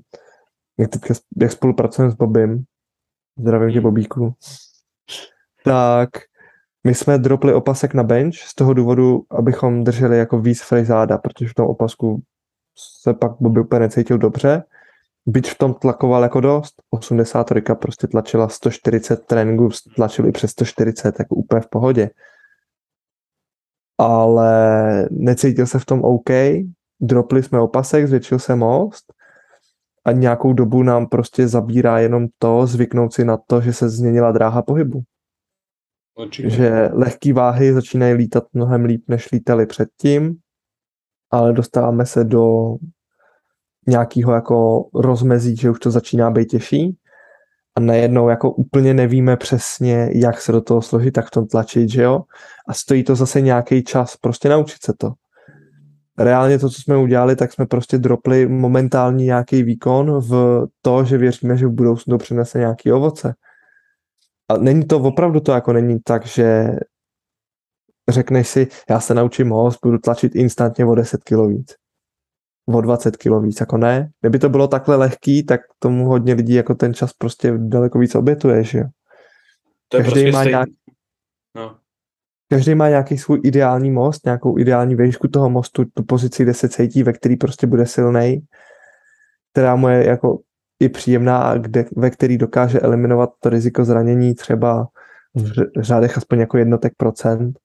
jak 0.80 0.90
teďka, 0.90 1.14
jak 1.42 1.52
spolupracujeme 1.52 2.12
s 2.12 2.16
Bobem, 2.16 2.64
zdravím 3.40 3.74
tě 3.74 3.82
Bobíku, 3.82 4.34
tak 5.64 6.10
my 6.88 6.96
jsme 6.96 7.18
dropli 7.18 7.54
opasek 7.54 7.94
na 7.94 8.04
bench 8.04 8.36
z 8.36 8.56
toho 8.56 8.74
důvodu, 8.74 9.24
abychom 9.30 9.84
drželi 9.84 10.18
jako 10.18 10.40
víc 10.40 10.64
záda, 10.84 11.18
protože 11.18 11.50
v 11.50 11.54
tom 11.54 11.68
opasku 11.68 12.22
se 13.04 13.14
pak 13.14 13.32
Bobby 13.40 13.60
úplně 13.60 13.80
necítil 13.80 14.18
dobře. 14.18 14.64
Byť 15.26 15.50
v 15.50 15.58
tom 15.58 15.74
tlakoval 15.74 16.24
jako 16.24 16.42
dost, 16.42 16.74
83 16.90 17.62
prostě 17.82 18.08
tlačila 18.08 18.50
140 18.50 19.26
tréninků, 19.26 19.70
tlačili 19.96 20.32
přes 20.32 20.52
140, 20.52 21.20
jako 21.20 21.36
úplně 21.36 21.62
v 21.62 21.70
pohodě. 21.70 22.10
Ale 23.98 25.08
necítil 25.12 25.66
se 25.68 25.80
v 25.80 25.86
tom 25.86 26.02
OK, 26.04 26.30
dropli 27.02 27.44
jsme 27.44 27.60
opasek, 27.60 28.08
zvětšil 28.08 28.40
se 28.40 28.56
most 28.56 29.14
a 30.06 30.12
nějakou 30.12 30.54
dobu 30.54 30.84
nám 30.84 31.08
prostě 31.08 31.48
zabírá 31.48 32.00
jenom 32.00 32.28
to 32.40 32.68
zvyknout 32.68 33.14
si 33.14 33.26
na 33.26 33.38
to, 33.48 33.62
že 33.62 33.74
se 33.74 33.90
změnila 33.90 34.32
dráha 34.32 34.62
pohybu. 34.62 35.04
Určitě. 36.18 36.50
Že 36.50 36.90
lehké 36.94 37.34
váhy 37.34 37.74
začínají 37.74 38.14
lítat 38.14 38.44
mnohem 38.54 38.86
líp, 38.86 39.04
než 39.08 39.32
lítali 39.32 39.66
předtím, 39.66 40.36
ale 41.32 41.54
dostáváme 41.54 42.06
se 42.06 42.24
do 42.24 42.76
nějakého 43.88 44.34
jako 44.34 44.90
rozmezí, 44.94 45.56
že 45.56 45.70
už 45.70 45.80
to 45.80 45.92
začíná 45.92 46.32
být 46.32 46.46
těžší 46.46 46.98
a 47.76 47.80
najednou 47.80 48.30
jako 48.30 48.52
úplně 48.52 48.94
nevíme 48.94 49.38
přesně, 49.38 50.10
jak 50.14 50.42
se 50.42 50.52
do 50.52 50.62
toho 50.62 50.82
složit, 50.82 51.12
tak 51.12 51.28
v 51.28 51.32
tom 51.32 51.48
tlačit, 51.48 51.90
že 51.90 52.04
jo? 52.04 52.24
A 52.68 52.74
stojí 52.74 53.04
to 53.04 53.16
zase 53.16 53.42
nějaký 53.42 53.84
čas 53.84 54.18
prostě 54.18 54.50
naučit 54.50 54.84
se 54.84 54.94
to 54.98 55.14
reálně 56.18 56.60
to, 56.60 56.70
co 56.70 56.82
jsme 56.82 56.98
udělali, 56.98 57.36
tak 57.36 57.54
jsme 57.54 57.66
prostě 57.66 57.98
dropli 57.98 58.48
momentální 58.48 59.26
nějaký 59.26 59.64
výkon 59.64 60.20
v 60.20 60.64
to, 60.82 61.04
že 61.04 61.18
věříme, 61.18 61.58
že 61.58 61.68
v 61.68 61.72
budoucnu 61.72 62.12
to 62.12 62.18
přinese 62.18 62.60
nějaký 62.60 62.92
ovoce. 62.92 63.34
A 64.50 64.58
není 64.58 64.86
to 64.86 65.00
opravdu 65.00 65.40
to 65.40 65.52
jako 65.52 65.74
není 65.74 66.00
tak, 66.00 66.26
že 66.26 66.68
řekneš 68.10 68.48
si, 68.48 68.68
já 68.90 69.00
se 69.00 69.14
naučím 69.14 69.48
most, 69.48 69.80
budu 69.84 69.98
tlačit 69.98 70.36
instantně 70.36 70.86
o 70.86 70.96
10 70.96 71.24
kg 71.24 71.48
víc. 71.48 71.76
O 72.66 72.82
20 72.82 73.18
kg 73.18 73.32
víc, 73.42 73.60
jako 73.60 73.78
ne. 73.78 74.10
Kdyby 74.22 74.40
to 74.40 74.50
bylo 74.50 74.68
takhle 74.68 74.96
lehký, 74.96 75.46
tak 75.46 75.62
tomu 75.80 76.06
hodně 76.06 76.34
lidí 76.34 76.54
jako 76.54 76.76
ten 76.76 76.94
čas 76.94 77.14
prostě 77.14 77.54
daleko 77.58 78.00
víc 78.00 78.16
obětuje, 78.16 78.64
že 78.64 78.80
jo. 78.80 78.86
To 79.88 79.98
je 79.98 80.04
Každý 80.04 80.22
prostě 80.22 80.32
má 80.32 80.40
stejný. 80.40 80.52
nějak... 80.52 80.70
no 81.56 81.78
každý 82.50 82.76
má 82.76 82.90
nějaký 82.90 83.18
svůj 83.18 83.42
ideální 83.44 83.92
most, 83.92 84.26
nějakou 84.26 84.60
ideální 84.60 84.96
výšku 84.96 85.28
toho 85.28 85.50
mostu, 85.50 85.86
tu 85.86 86.04
pozici, 86.04 86.44
kde 86.44 86.54
se 86.54 86.70
cítí, 86.70 87.04
ve 87.04 87.14
který 87.14 87.36
prostě 87.36 87.68
bude 87.68 87.86
silný, 87.86 88.40
která 89.52 89.76
mu 89.76 89.90
je 89.90 90.08
jako 90.08 90.40
i 90.80 90.90
příjemná 90.90 91.58
kde, 91.58 91.86
ve 91.96 92.10
který 92.10 92.38
dokáže 92.38 92.80
eliminovat 92.80 93.30
to 93.40 93.50
riziko 93.50 93.86
zranění 93.86 94.36
třeba 94.36 94.88
v 95.36 95.82
řádech 95.82 96.18
aspoň 96.18 96.40
jako 96.40 96.58
jednotek 96.58 96.94
procent. 96.98 97.60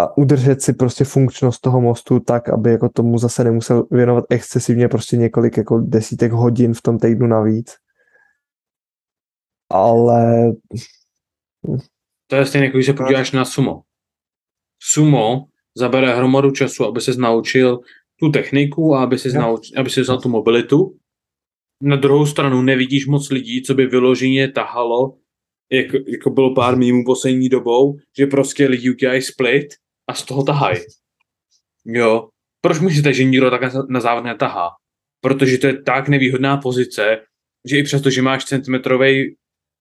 a 0.00 0.16
udržet 0.16 0.62
si 0.62 0.72
prostě 0.72 1.04
funkčnost 1.04 1.60
toho 1.60 1.80
mostu 1.80 2.20
tak, 2.20 2.48
aby 2.48 2.70
jako 2.70 2.88
tomu 2.88 3.18
zase 3.18 3.44
nemusel 3.44 3.86
věnovat 3.90 4.24
excesivně 4.30 4.88
prostě 4.88 5.16
několik 5.16 5.56
jako 5.56 5.80
desítek 5.80 6.32
hodin 6.32 6.74
v 6.74 6.82
tom 6.82 6.98
týdnu 6.98 7.26
navíc. 7.26 7.76
Ale... 9.70 10.52
To 12.26 12.36
je 12.36 12.46
stejně, 12.46 12.66
jako 12.66 12.76
když 12.78 12.86
se 12.86 12.92
podíváš 12.92 13.32
na 13.32 13.44
sumo. 13.44 13.82
Sumo 14.82 15.44
zabere 15.76 16.14
hromadu 16.16 16.50
času, 16.50 16.84
aby 16.84 17.00
se 17.00 17.12
naučil 17.16 17.80
tu 18.20 18.30
techniku 18.30 18.94
a 18.94 19.02
aby 19.02 19.18
si 19.18 19.28
Jo. 19.28 19.40
naučil, 19.40 19.80
aby 19.80 19.90
si 19.90 20.00
vzal 20.00 20.20
tu 20.20 20.28
mobilitu. 20.28 20.96
Na 21.82 21.96
druhou 21.96 22.26
stranu 22.26 22.62
nevidíš 22.62 23.06
moc 23.06 23.30
lidí, 23.30 23.62
co 23.62 23.74
by 23.74 23.86
vyloženě 23.86 24.48
tahalo, 24.52 25.16
jako, 25.72 25.96
jako 26.08 26.30
bylo 26.30 26.54
pár 26.54 26.76
mýmů 26.76 27.02
poslední 27.06 27.48
dobou, 27.48 27.96
že 28.18 28.26
prostě 28.26 28.66
lidi 28.66 28.90
udělají 28.90 29.22
split 29.22 29.66
a 30.08 30.14
z 30.14 30.22
toho 30.24 30.42
tahají. 30.42 30.78
Jo. 31.86 32.28
Proč 32.60 32.80
myslíte, 32.80 33.12
že 33.12 33.24
nikdo 33.24 33.50
tak 33.50 33.60
na- 33.88 34.00
závod 34.00 34.24
netahá? 34.24 34.68
Protože 35.22 35.58
to 35.58 35.66
je 35.66 35.82
tak 35.82 36.08
nevýhodná 36.08 36.56
pozice, 36.56 37.18
že 37.70 37.78
i 37.78 37.82
přesto, 37.82 38.10
že 38.10 38.22
máš 38.22 38.44
centimetrový, 38.44 39.36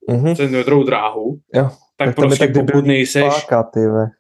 Mhm. 0.10 0.36
centimetrovou 0.36 0.84
dráhu, 0.84 1.40
Jo, 1.56 1.64
tak, 1.98 2.08
tak 2.08 2.16
prostě 2.16 2.48
tak 2.48 2.66
pokud 2.66 2.86
nejseš, 2.86 3.24
Páka, 3.24 3.64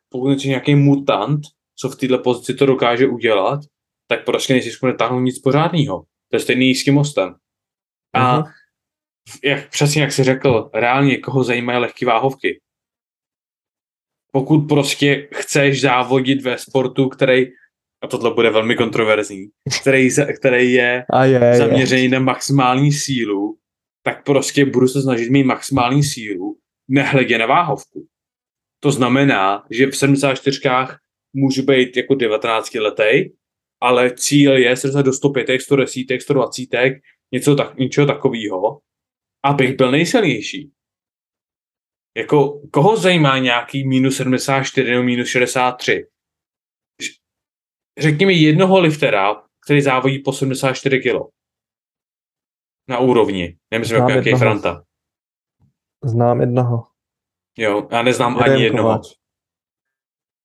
pokud 0.10 0.28
nejsi 0.28 0.48
nějaký 0.48 0.76
mutant, 0.76 1.40
co 1.80 1.90
v 1.90 1.96
této 1.96 2.18
pozici 2.20 2.54
to 2.54 2.66
dokáže 2.66 3.08
udělat, 3.08 3.60
tak 4.08 4.26
prostě 4.26 4.54
nejsi 4.54 4.72
schopný 4.72 4.98
táhnout 4.98 5.24
nic 5.24 5.40
pořádného. 5.40 6.00
To 6.32 6.36
je 6.36 6.40
stejný 6.40 6.76
s 6.76 6.84
tím 6.84 6.94
mostem. 6.94 7.36
A 8.14 8.36
Mhm. 8.38 8.46
jak, 9.44 9.70
přesně 9.70 10.02
jak 10.02 10.12
jsi 10.12 10.24
řekl, 10.24 10.70
reálně 10.74 11.18
koho 11.18 11.44
zajímají 11.44 11.80
lehké 11.80 12.06
váhovky. 12.06 12.62
Pokud 14.32 14.60
prostě 14.68 15.28
chceš 15.34 15.82
závodit 15.82 16.42
ve 16.42 16.58
sportu, 16.58 17.10
který, 17.10 17.46
a 18.04 18.08
tohle 18.08 18.34
bude 18.34 18.50
velmi 18.50 18.76
kontroverzní, 18.76 19.48
který, 19.82 20.10
který 20.40 20.74
je 20.74 21.06
A 21.14 21.26
je, 21.26 21.40
je. 21.44 21.58
zaměřený 21.58 22.08
na 22.08 22.20
maximální 22.20 22.92
sílu, 22.92 23.58
tak 24.04 24.24
prostě 24.26 24.66
budu 24.66 24.88
se 24.88 25.02
snažit 25.02 25.30
mít 25.30 25.44
maximální 25.44 26.04
sílu, 26.04 26.58
nehledě 26.88 27.38
na 27.38 27.46
váhovku. 27.46 28.08
To 28.80 28.92
znamená, 28.92 29.66
že 29.72 29.88
v 29.88 29.98
74 29.98 30.60
můžu 31.34 31.64
být 31.64 31.98
jako 31.98 32.16
19 32.16 32.76
letý, 32.80 33.30
ale 33.82 34.12
cíl 34.16 34.58
je 34.58 34.76
se 34.76 34.88
dostat 34.88 35.02
do 35.02 35.14
105, 35.14 35.62
110, 35.62 36.22
120, 36.22 36.68
něco 37.32 37.56
tak, 37.56 37.78
něčeho 37.78 38.08
takového, 38.08 38.80
abych 39.44 39.76
byl 39.78 39.92
nejsilnější. 39.92 40.72
Jako, 42.18 42.62
koho 42.72 42.98
zajímá 42.98 43.38
nějaký 43.38 43.88
minus 43.88 44.18
74 44.18 44.92
nebo 44.92 45.04
minus 45.04 45.28
63? 45.28 46.08
Ř- 47.02 47.20
Řekni 48.00 48.26
mi 48.26 48.34
jednoho 48.34 48.80
liftera, 48.80 49.44
který 49.66 49.82
závodí 49.82 50.20
po 50.20 50.34
74 50.34 51.00
kg. 51.00 51.30
Na 52.90 53.00
úrovni. 53.00 53.58
Nemyslím 53.72 53.96
jako 53.96 54.06
Znám 54.08 54.14
nějaký 54.14 54.30
jednoho. 54.30 54.40
Franta. 54.60 54.84
Znám 56.04 56.42
jednoho. 56.42 56.88
Jo, 57.58 57.88
já 57.92 58.02
neznám 58.02 58.38
Jeden 58.38 58.54
ani 58.54 58.64
jednoho. 58.64 58.90
Kováč. 58.90 59.08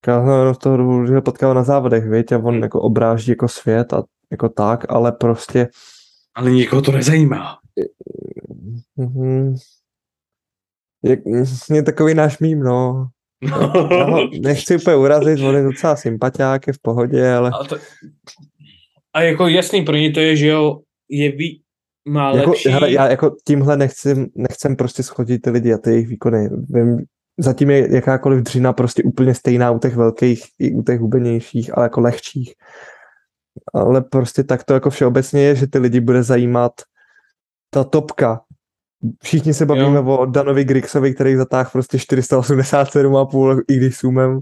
Já 0.06 0.20
jsem 0.20 0.38
jenom 0.38 0.54
z 0.54 0.58
toho 0.58 0.76
důvodu, 0.76 1.06
že 1.06 1.14
ho 1.14 1.22
potkal 1.22 1.54
na 1.54 1.62
závodech, 1.62 2.04
viď, 2.04 2.32
a 2.32 2.36
on 2.38 2.54
Hmm. 2.54 2.62
jako 2.62 2.82
obráží 2.82 3.30
jako 3.30 3.48
svět 3.48 3.92
a 3.92 4.02
jako 4.30 4.48
tak, 4.48 4.90
ale 4.92 5.12
prostě 5.12 5.68
Ale 6.34 6.50
nikoho 6.50 6.82
to 6.82 6.92
nezajímá. 6.92 7.58
mhm, 8.96 9.56
je, 11.02 11.22
je 11.70 11.82
takový 11.82 12.14
náš 12.14 12.38
mím, 12.38 12.60
no. 12.60 13.08
Já 13.90 14.04
ho 14.04 14.28
nechci 14.40 14.76
úplně 14.76 14.96
urazit, 14.96 15.40
on 15.40 15.54
je 15.54 15.62
docela 15.62 15.96
sympatiák, 15.96 16.66
je 16.66 16.72
v 16.72 16.78
pohodě, 16.78 17.32
ale 17.32 17.50
a, 17.60 17.64
to, 17.64 17.76
a 19.12 19.22
jako 19.22 19.48
jasný 19.48 19.82
pro 19.82 19.96
ně 19.96 20.10
to 20.10 20.20
je, 20.20 20.36
že 20.36 20.46
jo, 20.46 20.80
je 21.08 21.32
ví, 21.32 21.62
má 22.08 22.36
jako, 22.36 22.50
lepší... 22.50 22.68
hele, 22.68 22.92
já 22.92 23.10
jako 23.10 23.36
tímhle 23.46 23.76
nechcem, 23.76 24.26
nechcem 24.34 24.76
prostě 24.76 25.02
schodit 25.02 25.42
ty 25.42 25.50
lidi 25.50 25.72
a 25.72 25.78
ty 25.78 25.90
jejich 25.90 26.08
výkony. 26.08 26.48
Vím, 26.68 27.04
zatím 27.38 27.70
je 27.70 27.94
jakákoliv 27.94 28.42
dřina 28.42 28.72
prostě 28.72 29.02
úplně 29.02 29.34
stejná 29.34 29.70
u 29.70 29.78
těch 29.78 29.96
velkých 29.96 30.44
i 30.58 30.74
u 30.74 30.82
těch 30.82 31.00
hubenějších, 31.00 31.78
ale 31.78 31.86
jako 31.86 32.00
lehčích. 32.00 32.54
Ale 33.74 34.00
prostě 34.00 34.44
tak 34.44 34.64
to 34.64 34.74
jako 34.74 34.90
všeobecně 34.90 35.42
je, 35.42 35.54
že 35.56 35.66
ty 35.66 35.78
lidi 35.78 36.00
bude 36.00 36.22
zajímat 36.22 36.72
ta 37.70 37.84
topka. 37.84 38.40
Všichni 39.22 39.54
se 39.54 39.66
bavíme 39.66 39.96
Jo. 39.96 40.04
o 40.18 40.26
Danovi 40.26 40.64
Grigsovi, 40.64 41.14
který 41.14 41.36
zatáhl 41.36 41.70
prostě 41.72 41.98
487,5, 41.98 43.62
i 43.68 43.76
když 43.76 43.96
sumem. 43.96 44.40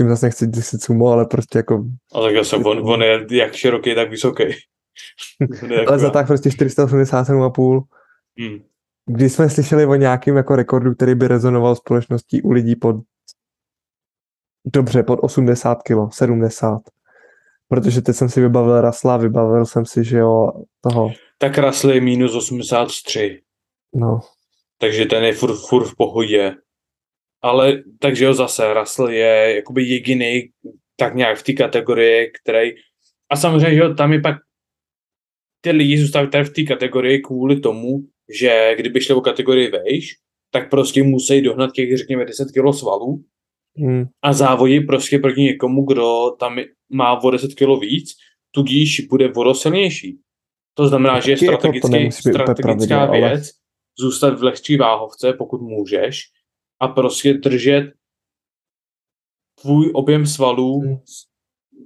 Tím 0.00 0.08
zase 0.08 0.26
nechci 0.26 0.46
děsit 0.46 0.82
sumo, 0.82 1.06
ale 1.08 1.26
prostě 1.26 1.58
jako 1.58 1.84
A 2.14 2.20
tak 2.20 2.34
zase 2.36 2.56
on, 2.56 2.78
on 2.90 3.02
je 3.02 3.26
jak 3.30 3.52
široký, 3.54 3.94
tak 3.94 4.10
vysoký. 4.10 4.42
Je 5.62 5.68
ale 5.68 5.76
jako- 5.80 5.98
zatáhl 5.98 6.26
prostě 6.26 6.48
487,5. 6.48 7.82
Hmm. 8.38 8.58
Když 9.06 9.32
jsme 9.32 9.50
slyšeli 9.50 9.86
o 9.86 9.94
nějakém 9.94 10.36
jako 10.36 10.56
rekordu, 10.56 10.94
který 10.94 11.14
by 11.14 11.28
rezonoval 11.28 11.76
společností 11.76 12.42
u 12.42 12.50
lidí 12.50 12.76
pod 12.76 12.96
dobře, 14.66 15.02
pod 15.02 15.18
80 15.22 15.74
kg, 15.82 16.12
70. 16.12 16.82
Protože 17.68 18.02
teď 18.02 18.16
jsem 18.16 18.28
si 18.28 18.40
vybavil 18.40 18.80
Rasla, 18.80 19.16
vybavil 19.16 19.66
jsem 19.66 19.86
si, 19.86 20.04
že 20.04 20.18
jo, 20.18 20.52
toho, 20.80 21.10
Tak 21.38 21.58
Russell 21.58 21.94
je 21.94 22.00
minus 22.00 22.34
83. 22.34 23.42
no, 23.94 24.20
takže 24.78 25.06
ten 25.06 25.24
je 25.24 25.32
furt, 25.32 25.56
furt 25.56 25.84
v 25.84 25.96
pohodě. 25.96 26.54
Ale 27.42 27.82
takže 28.00 28.24
jo 28.24 28.34
zase, 28.34 28.74
Russell 28.74 29.08
je 29.08 29.56
jakoby 29.56 29.82
jediný 29.82 30.42
tak 30.96 31.14
nějak 31.14 31.38
v 31.38 31.42
té 31.42 31.52
kategorii, 31.52 32.30
který 32.42 32.70
a 33.30 33.36
samozřejmě, 33.36 33.74
že 33.74 33.80
jo, 33.80 33.94
tam 33.94 34.12
je 34.12 34.20
pak 34.20 34.36
ty 35.60 35.70
lidi 35.70 35.98
zůstávají 35.98 36.30
tady 36.30 36.44
v 36.44 36.52
té 36.52 36.62
kategorii 36.62 37.18
kvůli 37.20 37.60
tomu, 37.60 37.98
že 38.40 38.74
kdyby 38.76 39.00
šli 39.00 39.14
o 39.14 39.20
kategorii 39.20 39.70
vejš, 39.70 40.14
tak 40.50 40.70
prostě 40.70 41.02
musí 41.02 41.42
dohnat 41.42 41.72
těch, 41.72 41.96
řekněme, 41.96 42.24
10 42.24 42.44
kg 42.44 42.78
svalů 42.78 43.24
hm, 43.78 44.04
a 44.22 44.32
závodí 44.32 44.80
prostě 44.80 45.18
proti 45.18 45.40
někomu, 45.42 45.84
kdo 45.84 46.30
tam 46.38 46.58
má 46.92 47.22
o 47.22 47.30
10 47.30 47.54
kg 47.54 47.80
víc, 47.80 48.12
tudíž 48.50 49.00
bude 49.00 49.32
o 49.32 49.44
dost 49.44 49.62
silnější. 49.62 50.18
To 50.74 50.88
znamená, 50.88 51.20
že 51.20 51.30
je 51.30 51.32
jako 51.32 51.44
strategický, 51.44 51.88
úplně 51.88 52.12
strategická 52.12 52.62
pravidlo, 52.62 52.96
ale- 53.08 53.28
věc 53.34 53.50
zůstat 53.98 54.38
v 54.38 54.42
lehčí 54.42 54.76
váhovce, 54.76 55.32
pokud 55.32 55.60
můžeš, 55.60 56.20
a 56.80 56.88
prostě 56.88 57.34
držet 57.34 57.92
tvůj 59.62 59.90
objem 59.94 60.26
svalů, 60.26 60.80
Hmm. 60.80 60.96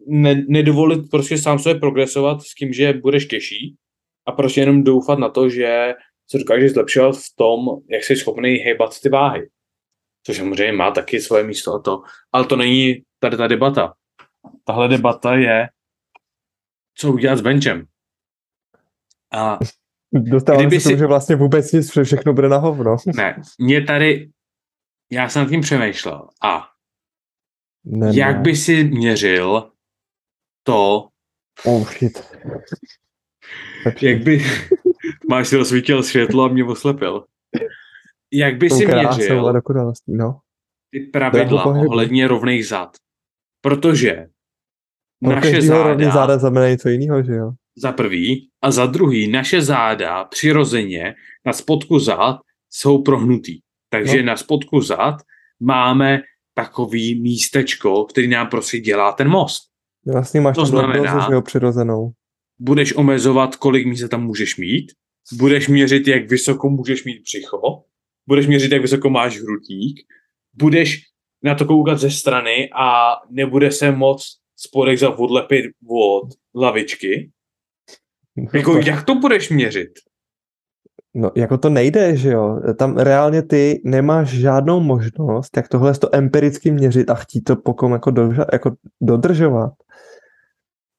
ne, 0.06 0.44
nedovolit 0.48 1.10
prostě 1.10 1.38
sám 1.38 1.58
sobě 1.58 1.80
progresovat 1.80 2.42
s 2.42 2.54
tím, 2.54 2.72
že 2.72 2.92
budeš 2.92 3.26
těžší 3.26 3.76
a 4.26 4.32
prostě 4.32 4.60
jenom 4.60 4.84
doufat 4.84 5.18
na 5.18 5.28
to, 5.28 5.48
že 5.48 5.92
se 6.30 6.38
dokážeš 6.38 6.72
zlepšovat 6.72 7.16
v 7.16 7.36
tom, 7.36 7.66
jak 7.90 8.04
jsi 8.04 8.16
schopný 8.16 8.54
hejbat 8.54 9.00
ty 9.00 9.08
váhy. 9.08 9.48
Což 10.26 10.36
samozřejmě 10.36 10.72
má 10.72 10.90
taky 10.90 11.20
svoje 11.20 11.44
místo 11.44 11.74
a 11.74 11.78
to. 11.78 12.02
Ale 12.32 12.46
to 12.46 12.56
není 12.56 13.02
tady 13.18 13.36
ta 13.36 13.46
debata. 13.46 13.94
Tahle 14.64 14.88
debata 14.88 15.34
je, 15.34 15.68
co 16.94 17.12
udělat 17.12 17.36
s 17.36 17.40
benchem. 17.40 17.86
A 19.32 19.58
dostáváme 20.12 20.62
Kdyby 20.66 20.80
se 20.80 20.84
k 20.84 20.90
tomu, 20.90 20.96
si- 20.96 20.98
že 20.98 21.06
vlastně 21.06 21.36
vůbec 21.36 21.72
nic, 21.72 21.98
všechno 22.02 22.32
bude 22.32 22.48
na 22.48 22.56
hovno. 22.56 22.96
ne, 23.16 23.42
mě 23.58 23.84
tady, 23.84 24.30
já 25.12 25.28
jsem 25.28 25.42
nad 25.42 25.48
tím 25.50 25.60
přemýšlel. 25.60 26.28
A 26.42 26.68
Ne, 27.84 28.10
jak 28.16 28.36
ne. 28.36 28.42
by 28.42 28.56
si 28.56 28.84
měřil 28.84 29.72
to, 30.62 31.08
Oh 31.64 31.88
shit. 31.92 32.36
Jak 34.02 34.22
by, 34.22 34.44
máš 35.28 35.48
si 35.48 35.56
rozsvítil 35.56 36.02
světlo 36.02 36.44
a 36.44 36.48
mě 36.48 36.64
oslepil. 36.64 37.24
Jak 38.32 38.56
by 38.58 38.70
si 38.70 38.86
měřil 38.86 39.48
a 39.48 39.52
dokonalostí, 39.52 40.12
no. 40.12 40.38
ty 40.90 41.00
pravidla 41.00 41.64
ohledně 41.64 42.28
rovných 42.28 42.66
zad? 42.66 42.96
Protože 43.60 44.26
Pro 45.24 45.34
naše 45.34 45.52
každýho 45.52 45.82
rovný 45.82 46.04
záda, 46.04 46.14
záda 46.14 46.38
znamená 46.38 46.68
něco 46.68 46.88
jiného, 46.88 47.22
že 47.22 47.32
jo? 47.32 47.50
za 47.76 47.92
prvý 47.92 48.48
a 48.62 48.70
za 48.70 48.86
druhý, 48.86 49.28
naše 49.30 49.62
záda 49.62 50.24
přirozeně 50.24 51.14
na 51.46 51.52
spodku 51.52 51.98
zad 51.98 52.36
jsou 52.70 53.02
prohnutý. 53.02 53.60
Takže 53.90 54.16
No. 54.22 54.26
na 54.26 54.36
spodku 54.36 54.80
zad 54.80 55.14
máme 55.60 56.20
takový 56.54 57.20
místečko, 57.20 58.04
který 58.04 58.28
nám 58.28 58.46
prostě 58.48 58.78
dělá 58.80 59.12
ten 59.12 59.28
most. 59.28 59.62
Vlastně 60.06 60.40
máš 60.40 60.54
To 60.56 60.66
znamená- 60.66 61.26
že 61.28 61.34
jo, 61.34 61.42
přirozenou. 61.42 62.12
Budeš 62.58 62.96
omezovat, 62.96 63.56
kolik 63.56 63.86
místa 63.86 64.08
tam 64.08 64.24
můžeš 64.24 64.56
mít, 64.56 64.92
budeš 65.32 65.68
měřit, 65.68 66.08
jak 66.08 66.30
vysoko 66.30 66.68
můžeš 66.70 67.04
mít 67.04 67.22
břicho, 67.22 67.82
budeš 68.30 68.46
měřit, 68.46 68.72
jak 68.72 68.82
vysoko 68.82 69.10
máš 69.10 69.40
hrudník, 69.40 70.00
budeš 70.54 71.02
na 71.42 71.54
to 71.54 71.64
koukat 71.64 71.98
ze 71.98 72.10
strany 72.10 72.70
a 72.70 73.12
nebude 73.30 73.72
se 73.72 73.90
moc 73.90 74.38
spodek 74.56 74.98
za 74.98 75.18
odlepit 75.18 75.64
od 75.88 76.28
lavičky. 76.54 77.30
Jako, 78.54 78.78
jak 78.86 79.04
to 79.04 79.14
budeš 79.14 79.50
měřit? 79.50 79.90
No, 81.14 81.30
jako 81.36 81.58
to 81.58 81.70
nejde, 81.70 82.16
že 82.16 82.30
jo? 82.30 82.60
Tam 82.78 82.96
reálně 82.96 83.42
ty 83.42 83.80
nemáš 83.84 84.28
žádnou 84.28 84.80
možnost, 84.80 85.56
jak 85.56 85.68
tohle 85.68 85.94
to 85.94 86.14
empiricky 86.14 86.70
měřit 86.70 87.10
a 87.10 87.14
chtít 87.14 87.40
to 87.40 87.56
pokom 87.56 87.92
jako, 87.92 88.10
dodrža, 88.10 88.46
jako 88.52 88.76
dodržovat. 89.00 89.72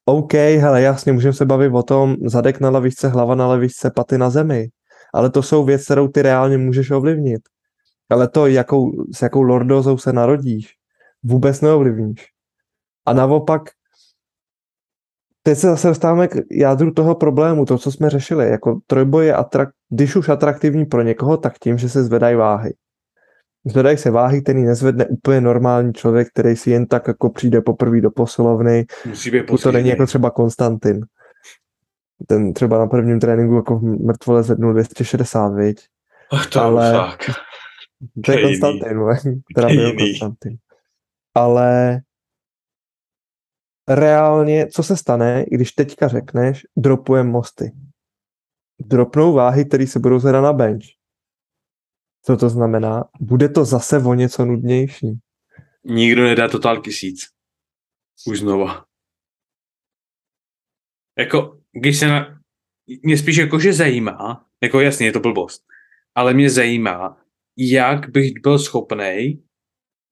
OK, 0.06 0.34
hele, 0.34 0.82
jasně, 0.82 1.12
můžeme 1.12 1.34
se 1.34 1.46
bavit 1.46 1.72
o 1.74 1.84
tom, 1.84 2.16
zadek 2.26 2.60
na 2.60 2.70
lavičce, 2.70 3.08
hlava 3.08 3.36
na 3.36 3.48
lavičce, 3.48 3.92
paty 3.96 4.18
na 4.18 4.30
zemi. 4.30 4.68
Ale 5.14 5.30
to 5.30 5.44
jsou 5.44 5.66
věci, 5.66 5.86
kterou 5.86 6.08
ty 6.08 6.22
reálně 6.22 6.58
můžeš 6.58 6.92
ovlivnit. 6.92 7.42
Ale 8.10 8.28
to, 8.28 8.48
jakou, 8.48 8.92
s 9.16 9.22
jakou 9.22 9.42
lordozou 9.42 9.98
se 9.98 10.14
narodíš, 10.14 10.74
vůbec 11.24 11.62
neovlivníš. 11.62 12.26
A 13.06 13.14
naopak, 13.14 13.62
teď 15.44 15.58
se 15.58 15.68
zase 15.68 15.88
dostáváme 15.88 16.28
k 16.28 16.36
jádru 16.52 16.92
toho 16.92 17.16
problému, 17.16 17.66
to, 17.66 17.78
co 17.78 17.92
jsme 17.92 18.10
řešili. 18.10 18.50
Jako 18.50 18.80
trojboj 18.88 19.26
je, 19.26 19.36
atrak, 19.36 19.70
když 19.90 20.16
už 20.16 20.30
atraktivní 20.30 20.86
pro 20.86 21.02
někoho, 21.02 21.38
tak 21.38 21.60
tím, 21.60 21.78
že 21.78 21.90
se 21.90 22.04
zvedají 22.04 22.36
váhy. 22.36 22.74
Zvedají 23.66 23.98
se 23.98 24.12
váhy, 24.12 24.42
který 24.42 24.64
nezvedne 24.64 25.06
úplně 25.06 25.42
normální 25.42 25.94
člověk, 25.94 26.28
který 26.28 26.56
si 26.56 26.72
jen 26.72 26.86
tak 26.86 27.08
jako 27.08 27.30
přijde 27.30 27.62
poprvé 27.62 28.02
do 28.02 28.12
posilovny. 28.12 28.86
Musí 29.06 29.32
být 29.32 29.46
to 29.64 29.72
není 29.72 29.90
jako 29.90 30.06
třeba 30.06 30.32
Konstantin. 30.32 31.02
Ten 32.28 32.54
třeba 32.54 32.80
na 32.80 32.88
prvním 32.88 33.20
tréninku 33.20 33.56
jako 33.56 33.80
mrtvole 33.80 34.44
zvednul 34.44 34.74
260, 34.74 35.50
viď? 35.50 35.88
Ach, 36.32 36.50
to 36.50 36.62
Ale... 36.62 36.94
fakt. 36.94 37.30
To 38.26 38.32
je 38.32 38.42
Konstantin, 38.42 39.42
teda 39.56 39.68
byl 39.68 39.96
Konstantin. 39.98 40.58
Ale 41.36 42.00
reálně, 43.90 44.68
co 44.68 44.84
se 44.84 44.98
stane, 44.98 45.46
když 45.52 45.72
teďka 45.72 46.08
řekneš, 46.08 46.66
dropujem 46.78 47.28
mosty. 47.28 47.72
Dropnou 48.80 49.34
váhy, 49.34 49.66
které 49.66 49.88
se 49.88 50.00
budou 50.00 50.20
zvedat 50.20 50.42
na 50.42 50.54
bench. 50.54 50.84
Co 52.26 52.38
to 52.38 52.50
znamená? 52.50 53.04
Bude 53.20 53.50
to 53.50 53.66
zase 53.66 53.98
o 53.98 54.14
něco 54.14 54.46
nudnější. 54.46 55.20
Nikdo 55.84 56.24
nedá 56.24 56.48
totál 56.48 56.82
tisíc. 56.82 57.22
Už 58.28 58.40
znova. 58.40 58.86
Jako, 61.18 61.61
když 61.74 62.00
se 62.00 62.08
na... 62.08 62.42
Mě 63.04 63.18
spíš 63.18 63.38
jakože 63.38 63.74
zajímá, 63.74 64.46
jako 64.64 64.80
jasně, 64.80 65.06
je 65.06 65.12
to 65.12 65.20
blbost, 65.20 65.64
ale 66.16 66.34
mě 66.34 66.50
zajímá, 66.50 67.18
jak 67.58 68.10
bych 68.10 68.32
byl 68.42 68.60
schopný 68.60 69.44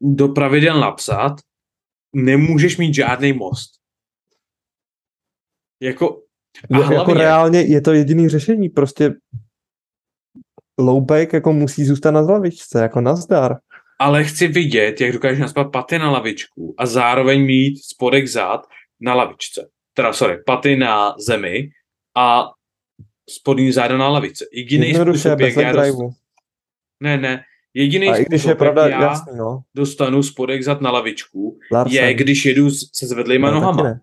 do 0.01 0.27
pravidel 0.27 0.79
napsat, 0.79 1.35
nemůžeš 2.15 2.77
mít 2.77 2.93
žádný 2.93 3.33
most. 3.33 3.71
Jako, 5.81 6.23
a 6.71 6.75
hlavně, 6.75 6.95
jako 6.95 7.13
reálně 7.13 7.61
je 7.61 7.81
to 7.81 7.93
jediný 7.93 8.29
řešení, 8.29 8.69
prostě 8.69 9.13
low 10.79 11.11
jako 11.33 11.53
musí 11.53 11.85
zůstat 11.85 12.11
na 12.11 12.21
lavičce, 12.21 12.81
jako 12.81 13.01
nazdar. 13.01 13.57
Ale 13.99 14.23
chci 14.23 14.47
vidět, 14.47 15.01
jak 15.01 15.11
dokážeš 15.11 15.39
naspat 15.39 15.71
paty 15.71 15.99
na 15.99 16.11
lavičku 16.11 16.75
a 16.77 16.85
zároveň 16.85 17.45
mít 17.45 17.83
spodek 17.83 18.27
zad 18.27 18.61
na 18.99 19.13
lavičce. 19.13 19.69
Teda, 19.99 20.13
sorry, 20.13 20.43
paty 20.45 20.75
na 20.75 21.15
zemi 21.19 21.69
a 22.17 22.45
spodní 23.29 23.71
záda 23.71 23.97
na 23.97 24.09
lavice. 24.09 24.45
Jediný 24.53 24.93
způsob, 24.93 25.39
jak 25.39 25.55
já 25.55 25.71
dost... 25.71 25.99
Ne, 27.03 27.17
ne. 27.17 27.43
Jediný 27.73 28.07
způsob, 28.07 28.27
když 28.27 28.43
je 28.43 28.55
pravda, 28.55 28.83
jak 28.83 28.91
já 28.91 29.01
jasný, 29.01 29.37
no. 29.37 29.61
dostanu 29.75 30.23
spodek 30.23 30.63
zad 30.63 30.81
na 30.81 30.91
lavičku, 30.91 31.57
Larsen. 31.71 32.03
je, 32.03 32.13
když 32.13 32.45
jedu 32.45 32.69
se 32.71 33.07
zvedlýma 33.07 33.51
no, 33.51 33.55
nohama. 33.55 33.99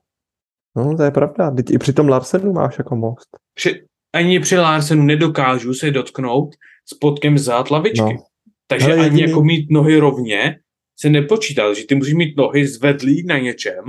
No, 0.77 0.97
to 0.97 1.03
je 1.03 1.11
pravda. 1.11 1.51
Teď 1.51 1.71
i 1.71 1.79
při 1.79 1.93
tom 1.93 2.09
Larsenu 2.09 2.53
máš 2.53 2.79
jako 2.79 2.97
most. 2.97 3.29
Při, 3.55 3.87
ani 4.13 4.41
při 4.41 4.59
Larsenu 4.59 5.03
nedokážu 5.03 5.75
se 5.75 5.91
dotknout 5.91 6.55
spodkem 6.87 7.39
zad 7.39 7.71
lavičky. 7.71 8.15
No. 8.15 8.25
Takže 8.67 8.87
Hele, 8.87 8.97
ani 8.97 9.05
jediný... 9.05 9.31
jako 9.31 9.45
mít 9.45 9.71
nohy 9.71 9.99
rovně 9.99 10.59
se 11.01 11.09
nepočítá, 11.09 11.75
že 11.75 11.87
ty 11.87 11.95
musíš 11.95 12.15
mít 12.15 12.37
nohy 12.37 12.67
zvedlý 12.67 13.27
na 13.27 13.39
něčem. 13.39 13.85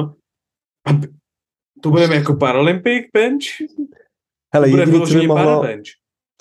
A 0.86 0.92
to 1.88 1.92
budeme 1.92 2.16
jako 2.16 2.34
Paralympic 2.34 3.06
bench? 3.14 3.44
Hele, 4.54 4.68
to 4.68 4.72
bude 4.72 4.82
jediný, 4.84 5.06
co 5.06 5.14
by, 5.14 5.28
mohlo, 5.28 5.66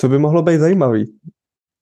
co 0.01 0.09
by 0.09 0.19
mohlo 0.19 0.43
být 0.43 0.59
zajímavý, 0.59 1.19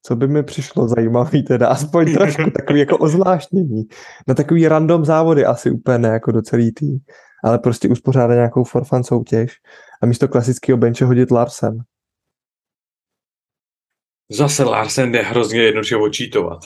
co 0.05 0.15
by 0.15 0.27
mi 0.27 0.43
přišlo 0.43 0.87
zajímavý 0.87 1.43
teda, 1.43 1.67
aspoň 1.67 2.13
trošku 2.13 2.51
takový 2.57 2.79
jako 2.79 2.97
ozvláštnění. 2.97 3.83
Na 4.27 4.33
takový 4.33 4.67
random 4.67 5.05
závody 5.05 5.45
asi 5.45 5.71
úplně 5.71 5.97
ne 5.97 6.09
jako 6.09 6.31
do 6.31 6.41
celý 6.41 6.71
tý, 6.71 6.97
ale 7.43 7.59
prostě 7.59 7.89
uspořádat 7.89 8.35
nějakou 8.35 8.63
forfan 8.63 9.03
soutěž 9.03 9.51
a 10.01 10.05
místo 10.05 10.27
klasického 10.27 10.77
benče 10.77 11.05
hodit 11.05 11.31
Larsen. 11.31 11.77
Zase 14.31 14.63
Larsen 14.63 15.11
jde 15.11 15.21
hrozně 15.21 15.61
jednoduše 15.61 15.95
očítovat. 15.95 16.59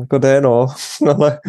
Jako 0.00 0.18
jde, 0.18 0.40
no, 0.40 0.66
ale... 1.14 1.40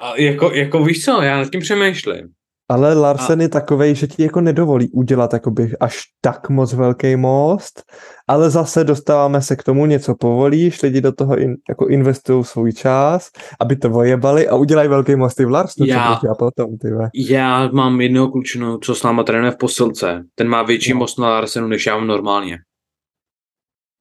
A 0.00 0.16
jako, 0.16 0.52
jako 0.52 0.84
víš 0.84 1.04
co, 1.04 1.22
já 1.22 1.36
nad 1.36 1.50
tím 1.50 1.60
přemýšlím. 1.60 2.28
Ale 2.68 2.94
Larsen 2.94 3.40
a... 3.40 3.42
je 3.42 3.48
takovej, 3.48 3.94
že 3.94 4.06
ti 4.06 4.22
jako 4.22 4.40
nedovolí 4.40 4.90
udělat 4.90 5.32
jakoby 5.32 5.72
až 5.80 6.02
tak 6.20 6.50
moc 6.50 6.74
velký 6.74 7.16
most, 7.16 7.82
ale 8.28 8.50
zase 8.50 8.84
dostáváme 8.84 9.42
se 9.42 9.56
k 9.56 9.62
tomu, 9.62 9.86
něco 9.86 10.14
povolíš, 10.14 10.82
lidi 10.82 11.00
do 11.00 11.12
toho 11.12 11.38
in, 11.38 11.56
jako 11.68 11.86
investují 11.86 12.44
svůj 12.44 12.72
čas, 12.72 13.30
aby 13.60 13.76
to 13.76 13.90
vojebali 13.90 14.48
a 14.48 14.56
udělají 14.56 14.88
velký 14.88 15.16
mosty 15.16 15.44
v 15.44 15.50
Larsenu, 15.50 15.86
já, 15.86 16.12
a 16.30 16.34
potom, 16.34 16.78
ty 16.78 16.88
Já 17.14 17.68
mám 17.68 18.00
jednoho 18.00 18.28
klučinu, 18.28 18.78
co 18.78 18.94
s 18.94 19.02
náma 19.02 19.22
trénuje 19.22 19.50
v 19.50 19.58
posilce. 19.58 20.24
Ten 20.34 20.48
má 20.48 20.62
větší 20.62 20.92
no. 20.92 20.98
most 20.98 21.18
na 21.18 21.28
Larsenu, 21.28 21.68
než 21.68 21.86
já 21.86 21.96
mám 21.96 22.06
normálně. 22.06 22.58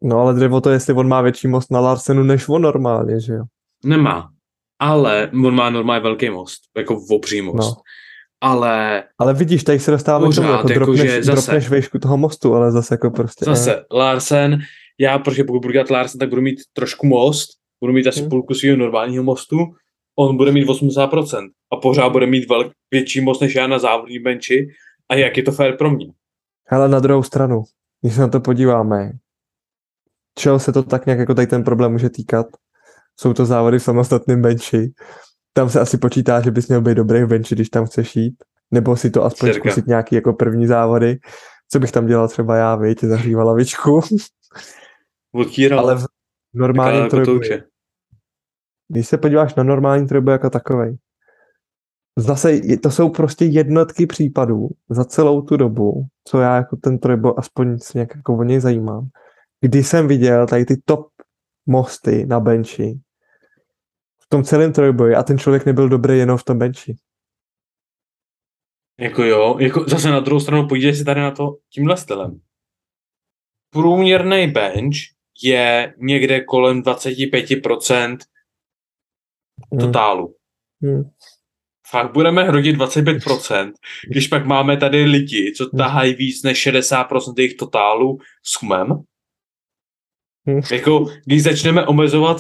No 0.03 0.19
ale 0.19 0.34
dřevo 0.34 0.62
to, 0.62 0.69
jestli 0.69 0.93
on 0.93 1.08
má 1.08 1.21
větší 1.21 1.47
most 1.47 1.71
na 1.71 1.79
Larsenu, 1.79 2.23
než 2.23 2.49
on 2.49 2.62
normálně, 2.62 3.19
že 3.19 3.34
jo? 3.34 3.43
Nemá. 3.86 4.32
Ale 4.83 5.29
on 5.33 5.55
má 5.55 5.69
normálně 5.69 6.03
velký 6.03 6.29
most, 6.29 6.61
jako 6.77 6.97
obří 7.09 7.41
most. 7.41 7.57
No 7.57 7.73
ale... 8.43 9.03
Ale 9.19 9.33
vidíš, 9.33 9.63
tady 9.63 9.79
se 9.79 9.91
dostáváme 9.91 10.31
k 10.31 10.35
tomu, 10.35 10.47
jako, 10.47 10.71
jako 10.71 10.85
dropneš, 10.85 11.11
že 11.11 11.23
zase, 11.23 11.41
dropneš 11.41 11.69
vejšku 11.69 11.99
toho 11.99 12.17
mostu, 12.17 12.53
ale 12.53 12.71
zase 12.71 12.93
jako 12.93 13.11
prostě... 13.11 13.45
Zase, 13.45 13.75
eh. 13.75 13.83
Larsen, 13.91 14.59
já, 14.99 15.19
protože 15.19 15.43
pokud 15.43 15.59
budu 15.59 15.71
dělat 15.71 15.89
Larsen, 15.89 16.19
tak 16.19 16.29
budu 16.29 16.41
mít 16.41 16.59
trošku 16.73 17.07
most, 17.07 17.49
budu 17.81 17.93
mít 17.93 18.07
asi 18.07 18.19
hmm. 18.19 18.29
půlku 18.29 18.53
svého 18.53 18.77
normálního 18.77 19.23
mostu, 19.23 19.57
on 20.19 20.37
bude 20.37 20.51
mít 20.51 20.67
80% 20.67 21.49
a 21.73 21.75
pořád 21.75 22.09
bude 22.09 22.25
mít 22.25 22.49
velk, 22.49 22.71
větší 22.91 23.21
most 23.21 23.41
než 23.41 23.55
já 23.55 23.67
na 23.67 23.79
závodní 23.79 24.19
benči 24.19 24.67
a 25.09 25.15
jak 25.15 25.37
je 25.37 25.43
to 25.43 25.51
fér 25.51 25.77
pro 25.77 25.91
mě. 25.91 26.07
Ale 26.69 26.89
na 26.89 26.99
druhou 26.99 27.23
stranu, 27.23 27.63
když 28.01 28.15
se 28.15 28.21
na 28.21 28.27
to 28.27 28.39
podíváme, 28.39 29.11
čeho 30.39 30.59
se 30.59 30.71
to 30.73 30.83
tak 30.83 31.05
nějak 31.05 31.19
jako 31.19 31.33
tady 31.33 31.47
ten 31.47 31.63
problém 31.63 31.91
může 31.91 32.09
týkat? 32.09 32.45
Jsou 33.19 33.34
to 33.34 33.45
závody 33.45 33.80
v 33.80 33.84
samostatném 33.84 34.41
benči, 34.41 34.93
tam 35.54 35.69
se 35.69 35.80
asi 35.80 35.97
počítá, 35.97 36.41
že 36.41 36.52
bys 36.52 36.67
měl 36.67 36.82
být 36.82 36.95
dobrý 36.95 37.23
v 37.23 37.28
benchi, 37.28 37.56
když 37.56 37.69
tam 37.69 37.86
chceš 37.86 38.15
jít. 38.15 38.36
Nebo 38.71 38.95
si 38.95 39.12
to 39.12 39.23
aspoň 39.23 39.49
Cirka. 39.49 39.69
zkusit 39.69 39.88
nějaký 39.88 40.15
jako 40.15 40.34
první 40.34 40.67
závody. 40.67 41.17
Co 41.71 41.80
bych 41.80 41.91
tam 41.91 42.08
dělal 42.08 42.28
třeba 42.28 42.56
já, 42.56 42.76
víš, 42.76 42.95
zahříval 43.02 43.47
lavičku. 43.47 44.02
Odkýral. 45.36 45.80
Ale 45.80 45.95
v 45.95 46.06
normálním 46.54 47.10
trojboji. 47.10 47.63
Když 48.88 49.08
se 49.08 49.17
podíváš 49.17 49.56
na 49.56 49.63
normální 49.63 50.08
trojboj 50.08 50.32
jako 50.32 50.49
takovej, 50.49 50.97
zase 52.17 52.60
to 52.84 52.91
jsou 52.91 53.10
prostě 53.10 53.45
jednotky 53.45 54.08
případů 54.08 54.69
za 54.89 55.06
celou 55.06 55.41
tu 55.41 55.58
dobu, 55.58 56.06
co 56.28 56.39
já 56.39 56.56
jako 56.56 56.76
ten 56.76 56.99
trojboj 56.99 57.34
aspoň 57.38 57.80
si 57.80 57.97
nějak 57.97 58.15
jako 58.15 58.38
o 58.38 58.43
něj 58.43 58.60
zajímám, 58.60 59.08
kdy 59.62 59.84
jsem 59.84 60.08
viděl 60.08 60.47
tady 60.47 60.65
ty 60.65 60.82
top 60.86 61.08
mosty 61.65 62.26
na 62.26 62.39
benchi, 62.39 62.99
tom 64.33 64.43
celém 64.43 64.73
trojboji 64.73 65.15
a 65.15 65.23
ten 65.23 65.37
člověk 65.37 65.65
nebyl 65.65 65.89
dobrý 65.89 66.17
jenom 66.17 66.37
v 66.37 66.43
tom 66.43 66.59
benchi. 66.59 66.95
Jako 68.99 69.23
jo, 69.23 69.57
jako 69.59 69.85
zase 69.87 70.09
na 70.09 70.19
druhou 70.19 70.39
stranu 70.39 70.67
podívej 70.67 70.95
si 70.95 71.05
tady 71.05 71.21
na 71.21 71.31
to 71.31 71.57
tímhle 71.69 71.97
stylem. 71.97 72.41
Průměrný 73.69 74.47
bench 74.47 74.95
je 75.43 75.95
někde 75.97 76.43
kolem 76.43 76.81
25% 76.81 78.17
hmm. 79.71 79.81
totálu. 79.81 80.35
Hmm. 80.81 81.03
Fakt 81.87 82.13
budeme 82.13 82.43
hrodit 82.43 82.77
25%, 82.77 83.73
když 84.09 84.27
pak 84.27 84.45
máme 84.45 84.77
tady 84.77 85.03
lidi, 85.03 85.53
co 85.57 85.63
hmm. 85.63 85.77
tahají 85.77 86.13
víc 86.13 86.43
než 86.43 86.67
60% 86.67 87.33
jejich 87.37 87.55
totálu 87.55 88.17
s 88.43 88.59
chumem. 88.59 88.87
Hmm. 90.47 90.61
Jako, 90.71 91.05
když 91.25 91.43
začneme 91.43 91.85
omezovat, 91.85 92.37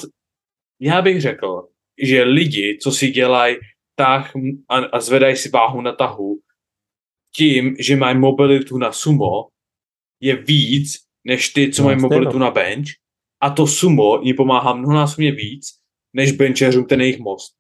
já 0.79 1.01
bych 1.01 1.21
řekl, 1.21 1.72
že 2.01 2.23
lidi, 2.23 2.77
co 2.81 2.91
si 2.91 3.11
dělají 3.11 3.55
tah 3.95 4.33
a, 4.69 4.77
a 4.77 4.99
zvedají 4.99 5.35
si 5.35 5.49
váhu 5.49 5.81
na 5.81 5.91
tahu, 5.91 6.39
tím, 7.35 7.75
že 7.79 7.95
mají 7.95 8.17
mobilitu 8.17 8.77
na 8.77 8.91
sumo, 8.91 9.47
je 10.19 10.35
víc, 10.35 10.97
než 11.23 11.49
ty, 11.49 11.71
co 11.71 11.81
no, 11.81 11.85
mají 11.85 12.01
mobilitu 12.01 12.37
na 12.37 12.51
bench. 12.51 12.87
A 13.41 13.49
to 13.49 13.67
sumo 13.67 14.21
jim 14.23 14.35
pomáhá 14.35 14.73
mnohonásobně 14.73 15.31
víc, 15.31 15.65
než 16.13 16.31
benchařům 16.31 16.85
ten 16.85 17.01
jejich 17.01 17.19
most. 17.19 17.55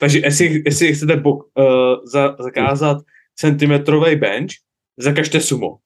Takže 0.00 0.18
jestli, 0.18 0.62
jestli 0.64 0.94
chcete 0.94 1.16
bok, 1.16 1.50
uh, 1.58 1.64
za, 2.04 2.36
zakázat 2.38 2.98
centimetrový 3.34 4.16
bench, 4.16 4.50
zakažte 4.96 5.40
sumo. 5.40 5.78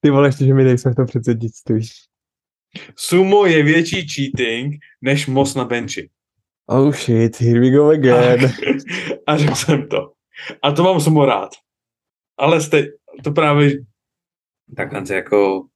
Ty 0.00 0.10
vole, 0.10 0.28
ještě, 0.28 0.44
že 0.44 0.54
my 0.54 0.64
nejsme 0.64 0.92
v 0.92 0.94
tom 0.94 1.06
předsednictví. 1.06 1.80
Sumo 2.96 3.46
je 3.46 3.62
větší 3.62 4.08
cheating 4.08 4.74
než 5.02 5.26
most 5.26 5.54
na 5.54 5.64
benči. 5.64 6.10
Oh 6.66 6.92
shit, 6.94 7.40
here 7.40 7.60
we 7.60 7.70
go 7.70 7.88
again. 7.88 8.52
A 9.26 9.36
řekl 9.36 9.54
jsem 9.54 9.88
to. 9.88 10.12
A 10.62 10.72
to 10.72 10.82
mám 10.82 11.00
sumo 11.00 11.26
rád. 11.26 11.50
Ale 12.38 12.60
jste, 12.60 12.86
to 13.24 13.32
právě 13.32 13.72
takhle 14.76 15.02
jako 15.10 15.66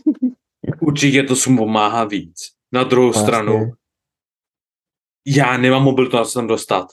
určitě 0.80 1.22
to 1.22 1.36
sumo 1.36 1.64
pomáhá 1.64 2.04
víc. 2.04 2.52
Na 2.72 2.84
druhou 2.84 3.12
Vlastně. 3.12 3.22
stranu, 3.22 3.72
já 5.26 5.56
nemám 5.56 5.82
mobil 5.82 6.10
to 6.10 6.16
na 6.16 6.24
co 6.24 6.38
tam 6.38 6.46
dostat. 6.46 6.86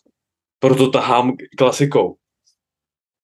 Proto 0.60 0.90
tahám 0.90 1.38
klasikou. 1.58 2.18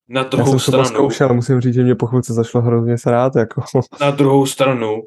Na 0.10 0.22
Já 0.22 0.28
druhou 0.28 0.46
jsem 0.46 0.54
to 0.54 0.60
stranu, 0.60 0.86
zkoušel, 0.86 1.34
musím 1.34 1.62
říct, 1.62 1.74
že 1.74 1.84
mě 1.84 1.96
po 1.96 2.08
chvilce 2.08 2.34
zašlo 2.34 2.62
hrozně 2.62 2.98
srát, 2.98 3.36
jako. 3.36 3.62
na 4.02 4.12
druhou 4.12 4.46
stranu, 4.46 5.02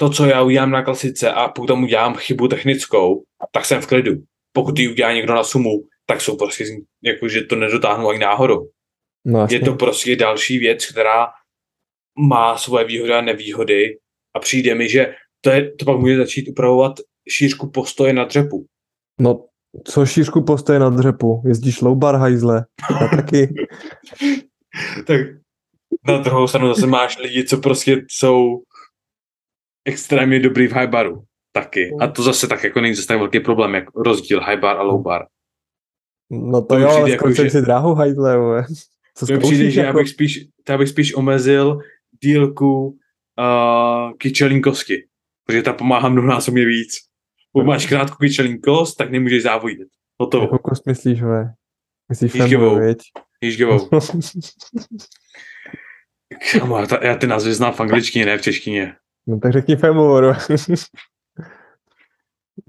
to, 0.00 0.10
co 0.10 0.26
já 0.26 0.42
udělám 0.42 0.70
na 0.70 0.82
klasice 0.82 1.32
a 1.32 1.48
pokud 1.48 1.66
tam 1.66 1.82
udělám 1.82 2.14
chybu 2.14 2.48
technickou, 2.48 3.22
tak 3.52 3.64
jsem 3.64 3.80
v 3.80 3.86
klidu. 3.86 4.12
Pokud 4.52 4.78
ji 4.78 4.88
udělá 4.88 5.12
někdo 5.12 5.34
na 5.34 5.44
sumu, 5.44 5.70
tak 6.06 6.20
jsou 6.20 6.36
prostě, 6.36 6.64
jako, 7.02 7.28
že 7.28 7.42
to 7.42 7.56
nedotáhnu 7.56 8.08
ani 8.08 8.18
náhodou. 8.18 8.68
No. 9.24 9.46
Je 9.50 9.60
to 9.60 9.74
prostě 9.74 10.16
další 10.16 10.58
věc, 10.58 10.86
která 10.86 11.26
má 12.18 12.58
svoje 12.58 12.84
výhody 12.84 13.12
a 13.12 13.20
nevýhody 13.20 13.98
a 14.36 14.40
přijde 14.40 14.74
mi, 14.74 14.88
že 14.88 15.14
to, 15.40 15.50
je, 15.50 15.72
to 15.72 15.84
pak 15.84 15.98
může 15.98 16.16
začít 16.16 16.48
upravovat 16.48 16.92
šířku 17.30 17.70
postoje 17.70 18.12
na 18.12 18.24
dřepu. 18.24 18.66
No, 19.20 19.44
co 19.84 20.06
šířku 20.06 20.44
postoje 20.44 20.78
na 20.78 20.90
dřepu? 20.90 21.42
Jezdíš 21.46 21.80
low 21.80 21.98
bar 21.98 22.14
hajzle? 22.14 22.64
Já 23.00 23.08
taky. 23.08 23.54
tak 25.06 25.20
na 26.08 26.18
druhou 26.18 26.46
stranu 26.46 26.68
zase 26.74 26.86
máš 26.86 27.18
lidi, 27.18 27.44
co 27.44 27.58
prostě 27.58 28.04
jsou 28.08 28.62
extrémně 29.88 30.40
dobrý 30.40 30.66
v 30.66 30.72
high 30.72 30.86
baru. 30.88 31.22
Taky. 31.52 31.90
A 32.00 32.06
to 32.06 32.22
zase 32.22 32.48
tak 32.48 32.64
jako 32.64 32.80
není 32.80 32.94
zase 32.94 33.08
tak 33.08 33.18
velký 33.18 33.40
problém, 33.40 33.74
jak 33.74 33.84
rozdíl 33.96 34.40
high 34.40 34.58
bar 34.60 34.76
a 34.76 34.82
low 34.82 35.02
bar. 35.02 35.26
No 36.30 36.60
to, 36.60 36.66
To 36.66 36.78
jo, 36.78 36.88
ale 36.88 37.10
jako, 37.10 37.32
že- 37.32 37.50
si 37.50 37.62
dráhu 37.62 37.94
hajzle. 37.94 38.64
Co 39.14 39.26
To 39.26 39.38
přijde, 39.38 39.70
že 39.70 39.80
já 39.80 39.86
jako? 39.86 39.98
bych 39.98 40.08
spíš, 40.08 40.46
to 40.64 40.72
já 40.72 40.78
bych 40.78 40.88
spíš 40.88 41.14
omezil 41.14 41.78
dílku 42.22 42.86
uh, 42.88 44.12
kyčelínkosti, 44.18 45.04
protože 45.46 45.62
ta 45.62 45.72
pomáhá 45.72 46.08
mnohonásobně 46.08 46.64
víc. 46.66 46.94
Pokud 47.52 47.66
máš 47.66 47.86
krátkou 47.86 48.16
kyčelínkost, 48.16 48.96
tak 48.96 49.10
nemůžeš 49.10 49.42
závodit. 49.42 49.88
Hotovo. 50.20 50.44
Jakou 50.44 50.58
kost 50.58 50.86
myslíš, 50.86 51.22
ve? 51.22 51.52
Myslíš 52.08 52.32
femoru, 52.32 52.78
viď? 52.78 52.98
Jižgovou. 53.40 53.88
Kámo, 56.52 56.78
já 57.02 57.14
ty 57.16 57.26
názvy 57.26 57.54
znám 57.54 57.72
v 57.72 57.80
angličtině, 57.80 58.26
ne 58.26 58.38
v 58.38 58.42
češtině. 58.42 58.94
No 59.28 59.40
tak 59.40 59.52
řekni 59.52 59.76
femoru. 59.76 60.26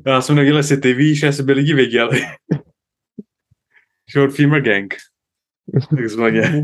Já 0.06 0.22
jsem 0.22 0.36
nevěděl, 0.36 0.58
jestli 0.58 0.78
ty 0.78 0.94
víš, 0.94 1.22
jestli 1.22 1.44
by 1.44 1.54
lidi 1.54 1.74
věděli. 1.74 2.22
Short 4.12 4.36
Femur 4.36 4.62
Gang. 4.62 4.94
Takzvaně. 5.90 6.64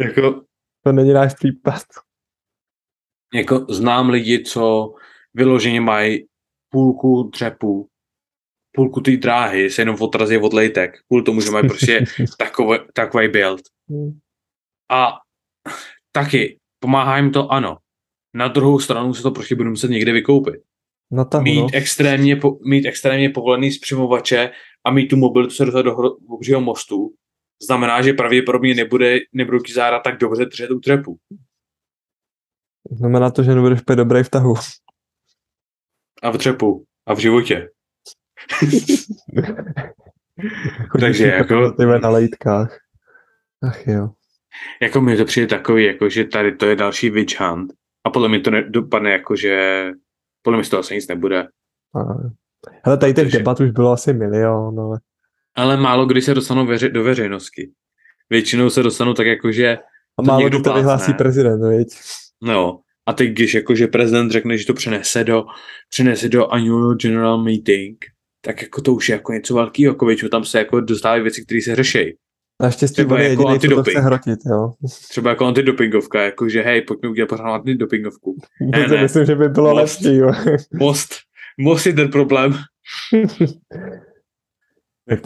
Jako, 0.00 0.44
to 0.84 0.92
není 0.92 1.12
náš 1.12 1.34
případ. 1.34 1.82
jako 3.34 3.66
znám 3.70 4.10
lidi, 4.10 4.42
co 4.42 4.94
vyloženě 5.34 5.80
mají 5.80 6.26
půlku 6.68 7.22
dřepu, 7.22 7.88
půlku 8.72 9.00
té 9.00 9.16
dráhy 9.16 9.70
se 9.70 9.82
jenom 9.82 9.96
odrazí 10.00 10.38
od 10.38 10.52
lejtek. 10.52 10.94
Půl 11.08 11.22
tomu, 11.22 11.40
že 11.40 11.50
mají 11.50 11.68
prostě 11.68 12.04
takový, 12.38 12.78
takový 12.92 13.28
build. 13.28 13.60
A 14.90 15.12
taky 16.12 16.58
pomáhá 16.78 17.16
jim 17.16 17.32
to, 17.32 17.48
ano. 17.48 17.78
Na 18.34 18.48
druhou 18.48 18.78
stranu 18.78 19.14
se 19.14 19.22
to 19.22 19.30
prostě 19.30 19.54
budu 19.54 19.70
muset 19.70 19.90
někde 19.90 20.12
vykoupit. 20.12 20.54
Na 21.10 21.24
tahu, 21.24 21.44
Mít, 21.44 21.60
no. 21.60 21.68
extrémně, 21.72 22.36
po, 22.36 22.58
mít 22.66 22.86
extrémně 22.86 23.30
povolený 23.30 23.72
zpřimovače 23.72 24.50
a 24.84 24.90
mít 24.90 25.06
tu 25.06 25.16
mobilitu 25.16 25.54
se 25.54 25.64
dostat 25.64 25.82
do 25.82 25.96
obřího 26.28 26.60
mostu 26.60 27.14
znamená, 27.62 28.02
že 28.02 28.12
pravděpodobně 28.12 28.74
nebude, 28.74 29.18
nebudou 29.32 29.58
ti 29.58 29.72
záda 29.72 29.98
tak 29.98 30.18
dobře 30.18 30.44
držet 30.44 30.70
u 30.70 30.80
trepu. 30.80 31.18
Znamená 32.90 33.30
to, 33.30 33.42
že 33.42 33.54
nebudeš 33.54 33.80
úplně 33.80 33.96
dobrý 33.96 34.22
v 34.22 34.30
tahu. 34.30 34.54
A 36.22 36.30
v 36.30 36.38
třepu. 36.38 36.84
A 37.06 37.14
v 37.14 37.18
životě. 37.18 37.70
Takže 41.00 41.26
jako 41.26 41.54
jako- 41.54 41.72
ty 41.72 41.86
na 42.02 42.08
lejtkách. 42.08 42.78
Ach 43.62 43.86
jo. 43.86 44.10
Jako 44.82 45.00
mi 45.00 45.16
to 45.16 45.24
přijde 45.24 45.46
takový, 45.46 45.84
jako 45.84 46.08
že 46.08 46.24
tady 46.24 46.56
to 46.56 46.66
je 46.66 46.76
další 46.76 47.10
witch 47.10 47.40
hunt. 47.40 47.72
A 48.04 48.10
podle 48.10 48.28
mě 48.28 48.40
to 48.40 48.50
nedopadne 48.50 49.10
jako, 49.10 49.36
že 49.36 49.84
podle 50.42 50.56
mě 50.58 50.64
z 50.64 50.68
toho 50.68 50.80
asi 50.80 50.94
nic 50.94 51.08
nebude. 51.08 51.42
A... 51.94 52.00
Hele, 52.84 52.98
tady 52.98 53.14
těch 53.14 53.24
Takže- 53.24 53.38
debat 53.38 53.60
už 53.60 53.70
bylo 53.70 53.92
asi 53.92 54.12
milion, 54.12 54.80
ale 54.80 55.00
Ale 55.56 55.76
málo 55.76 56.06
kdy 56.06 56.22
se 56.22 56.34
dostanou 56.34 56.66
veře- 56.66 56.88
do 56.92 57.04
veřejnosti. 57.04 57.70
Většinou 58.30 58.70
se 58.70 58.82
dostanou 58.82 59.14
tak 59.14 59.26
jako, 59.26 59.52
že 59.52 59.78
a 60.18 60.22
To 60.22 60.26
málo 60.26 60.40
někdo 60.40 60.58
kdy 60.58 60.64
to 60.70 60.74
vyhlásí 60.74 61.14
prezident, 61.14 61.68
viď? 61.68 61.88
no, 62.42 62.80
a 63.06 63.12
teď 63.12 63.30
když 63.30 63.54
jakože 63.54 63.86
prezident 63.86 64.30
řekne, 64.30 64.58
že 64.58 64.66
to 64.66 64.74
přenese 64.74 65.24
do, 65.24 65.44
přenese 65.88 66.28
do 66.28 66.48
annual 66.48 66.94
general 66.94 67.42
meeting, 67.42 68.04
tak 68.40 68.62
jako 68.62 68.80
to 68.82 68.94
už 68.94 69.08
je 69.08 69.12
jako 69.12 69.32
něco 69.32 69.54
velkého, 69.54 69.92
jako 69.94 70.06
většinou 70.06 70.28
tam 70.28 70.44
se 70.44 70.58
jako 70.58 70.80
dostávají 70.80 71.22
věci, 71.22 71.44
které 71.44 71.60
se 71.62 71.76
řeší. 71.76 72.16
Naštěstí 72.62 73.00
je 73.00 73.04
jako 73.04 73.18
jediný, 73.18 73.60
co 73.60 73.68
to 73.68 73.82
chce 73.82 74.00
hrotit, 74.00 74.38
jo. 74.46 74.72
Třeba 75.08 75.30
jako 75.30 75.46
antidopingovka, 75.46 76.22
jakože 76.22 76.62
hej, 76.62 76.82
pojďme 76.82 77.08
udělat 77.08 77.28
pořád 77.28 77.54
antidopingovku. 77.54 78.36
To 78.74 78.80
si 78.88 78.94
ne. 78.94 79.02
myslím, 79.02 79.26
že 79.26 79.34
by 79.34 79.48
bylo 79.48 79.70
Most. 79.74 80.00
lepší, 80.02 80.16
jo. 80.16 80.32
Most, 80.74 81.14
most 81.58 81.86
je 81.86 81.92
ten 81.92 82.10
problém. 82.10 82.52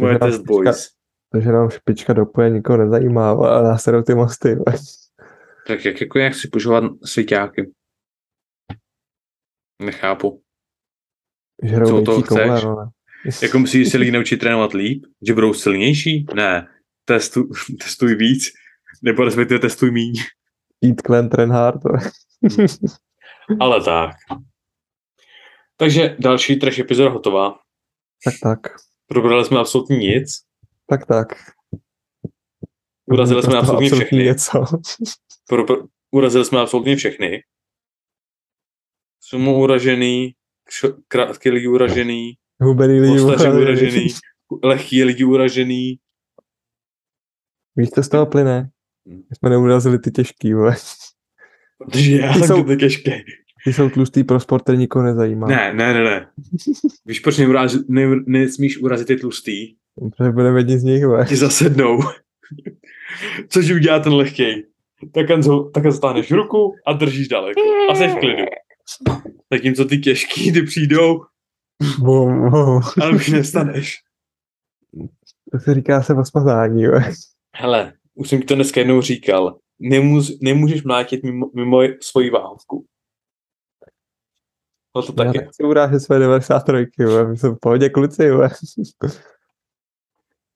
Moje 0.01 0.19
Takže 0.19 0.19
nás 0.19 0.21
test 0.21 0.43
boys. 0.43 0.89
Takže 1.33 1.53
nám 1.53 1.71
špička 1.71 2.13
dopoje 2.13 2.51
nikoho 2.51 2.79
nezajímá, 2.79 3.31
ale 3.31 3.63
nás 3.63 3.87
jedou 3.87 4.03
ty 4.03 4.15
mosty. 4.15 4.57
Tak 5.67 5.85
jak, 5.85 6.01
jako 6.01 6.19
jak 6.19 6.35
si 6.35 6.49
požívat 6.49 6.85
svěťáky? 7.05 7.71
Nechápu. 9.83 10.43
Žerou 11.63 11.87
Co 11.87 12.03
toho 12.03 12.17
nejčí 12.17 12.29
koule, 12.29 12.51
chceš? 12.51 12.65
vole. 12.65 12.89
Jako 13.43 13.59
myslíš, 13.59 13.85
že 13.85 13.91
se 13.91 13.99
lidi 13.99 14.11
naučí 14.11 14.37
trénovat 14.37 14.73
líp? 14.73 15.05
Že 15.27 15.35
budou 15.35 15.55
silnější? 15.55 16.27
Ne. 16.35 16.69
Testu, 17.09 17.49
testuj 17.85 18.15
víc. 18.15 18.45
Nebo 19.03 19.25
respektive 19.25 19.61
testuj 19.61 19.91
míň. 19.91 20.15
Eat 20.85 20.97
clean, 21.07 21.29
train 21.29 21.51
hard. 21.51 21.81
vole. 21.85 21.99
Ale 23.61 23.85
tak. 23.85 24.11
Takže 25.77 26.17
další 26.19 26.57
trash 26.57 26.79
epizoda 26.79 27.11
hotová. 27.11 27.59
Tak 28.25 28.35
tak. 28.43 28.59
Probrali 29.07 29.45
jsme 29.45 29.59
absolutně 29.59 29.97
nic. 29.97 30.43
Tak 30.87 31.07
tak. 31.07 31.29
Urazili 33.07 33.43
jsme 33.43 33.51
Prostě 33.51 33.59
absolutně 33.59 33.87
absolutně 33.87 34.05
všechny. 34.07 34.25
něco. 34.25 34.65
Pro, 35.49 35.65
pro, 35.67 35.77
urazili 36.11 36.45
jsme 36.45 36.61
absolutně 36.61 36.97
všechny. 36.97 37.43
Sumo 39.21 39.59
uražený, 39.61 40.35
kř- 40.71 41.03
krátký 41.09 41.51
lidi 41.51 41.69
uražený, 41.69 42.33
Hubený 42.61 43.01
lidi. 43.01 43.21
uražený, 43.21 44.09
lehký 44.65 45.05
lidi 45.05 45.25
uražený. 45.25 45.99
Víš, 47.79 47.91
co 47.91 48.03
z 48.03 48.09
toho 48.09 48.27
plyne? 48.27 48.71
Hm. 49.09 49.23
My 49.31 49.37
jsme 49.37 49.51
neurazili 49.51 49.99
ty 49.99 50.11
těžký, 50.11 50.55
vole. 50.55 50.77
Protože 51.79 52.17
já 52.17 52.33
Ty 52.33 52.39
jsem 52.39 52.49
jsou- 52.49 52.67
jsou... 52.69 52.77
těžký. 52.77 53.13
Ty 53.65 53.73
jsou 53.73 53.91
tlustý 53.91 54.25
pro 54.25 54.41
sport, 54.41 54.63
který 54.63 54.79
nikoho 54.79 55.05
nezajímá. 55.05 55.47
Ne, 55.47 55.75
ne, 55.75 55.95
ne, 55.95 56.05
ne. 56.05 56.27
Víš, 57.07 57.21
proč 57.21 57.39
neuraz, 57.39 57.77
ne, 57.89 58.03
nesmíš 58.27 58.79
urazit 58.79 59.07
ty 59.07 59.17
tlustý? 59.17 59.75
Protože 60.17 60.31
budeme 60.31 60.61
jedni 60.61 60.79
z 60.79 60.83
nich, 60.83 61.05
vole. 61.05 61.27
Ti 61.27 61.37
zasednou. 61.37 62.01
Což 63.49 63.71
udělá 63.71 63.99
ten 63.99 64.13
lehký. 64.13 64.65
Tak 65.15 65.27
tak 65.75 65.93
stáhneš 65.93 66.31
ruku 66.31 66.75
a 66.87 66.93
držíš 66.93 67.29
daleko. 67.29 67.61
A 67.91 67.95
jsi 67.95 68.09
v 68.09 68.15
klidu. 68.15 68.45
Zatímco 69.53 69.85
ty 69.85 69.99
těžký, 69.99 70.53
ty 70.53 70.63
přijdou, 70.63 71.21
bum. 71.99 72.51
ale 73.01 73.11
už 73.15 73.29
nestaneš. 73.29 73.97
To 75.53 75.59
se 75.59 75.75
říká 75.75 76.03
se 76.03 76.15
osmazání, 76.15 76.87
vole. 76.87 77.13
Hele, 77.57 77.93
už 78.15 78.29
jsem 78.29 78.41
ti 78.41 78.47
to 78.47 78.55
dneska 78.55 78.81
jednou 78.81 79.01
říkal. 79.03 79.59
Nemůž, 79.79 80.29
nemůžeš 80.43 80.85
mlátit 80.85 81.25
mimo, 81.25 81.51
mimo 81.55 81.81
svoji 82.03 82.31
váhovku. 82.31 82.87
No 84.97 85.03
to 85.03 85.13
Já 85.19 85.25
taky. 85.25 85.39
nechci 85.39 85.63
urážet 85.63 86.01
své 86.01 86.19
93, 86.19 86.87
vole. 87.05 87.29
My 87.29 87.37
jsme 87.37 87.49
v 87.51 87.57
pohodě 87.61 87.89
kluci, 87.89 88.31
vole. 88.31 88.51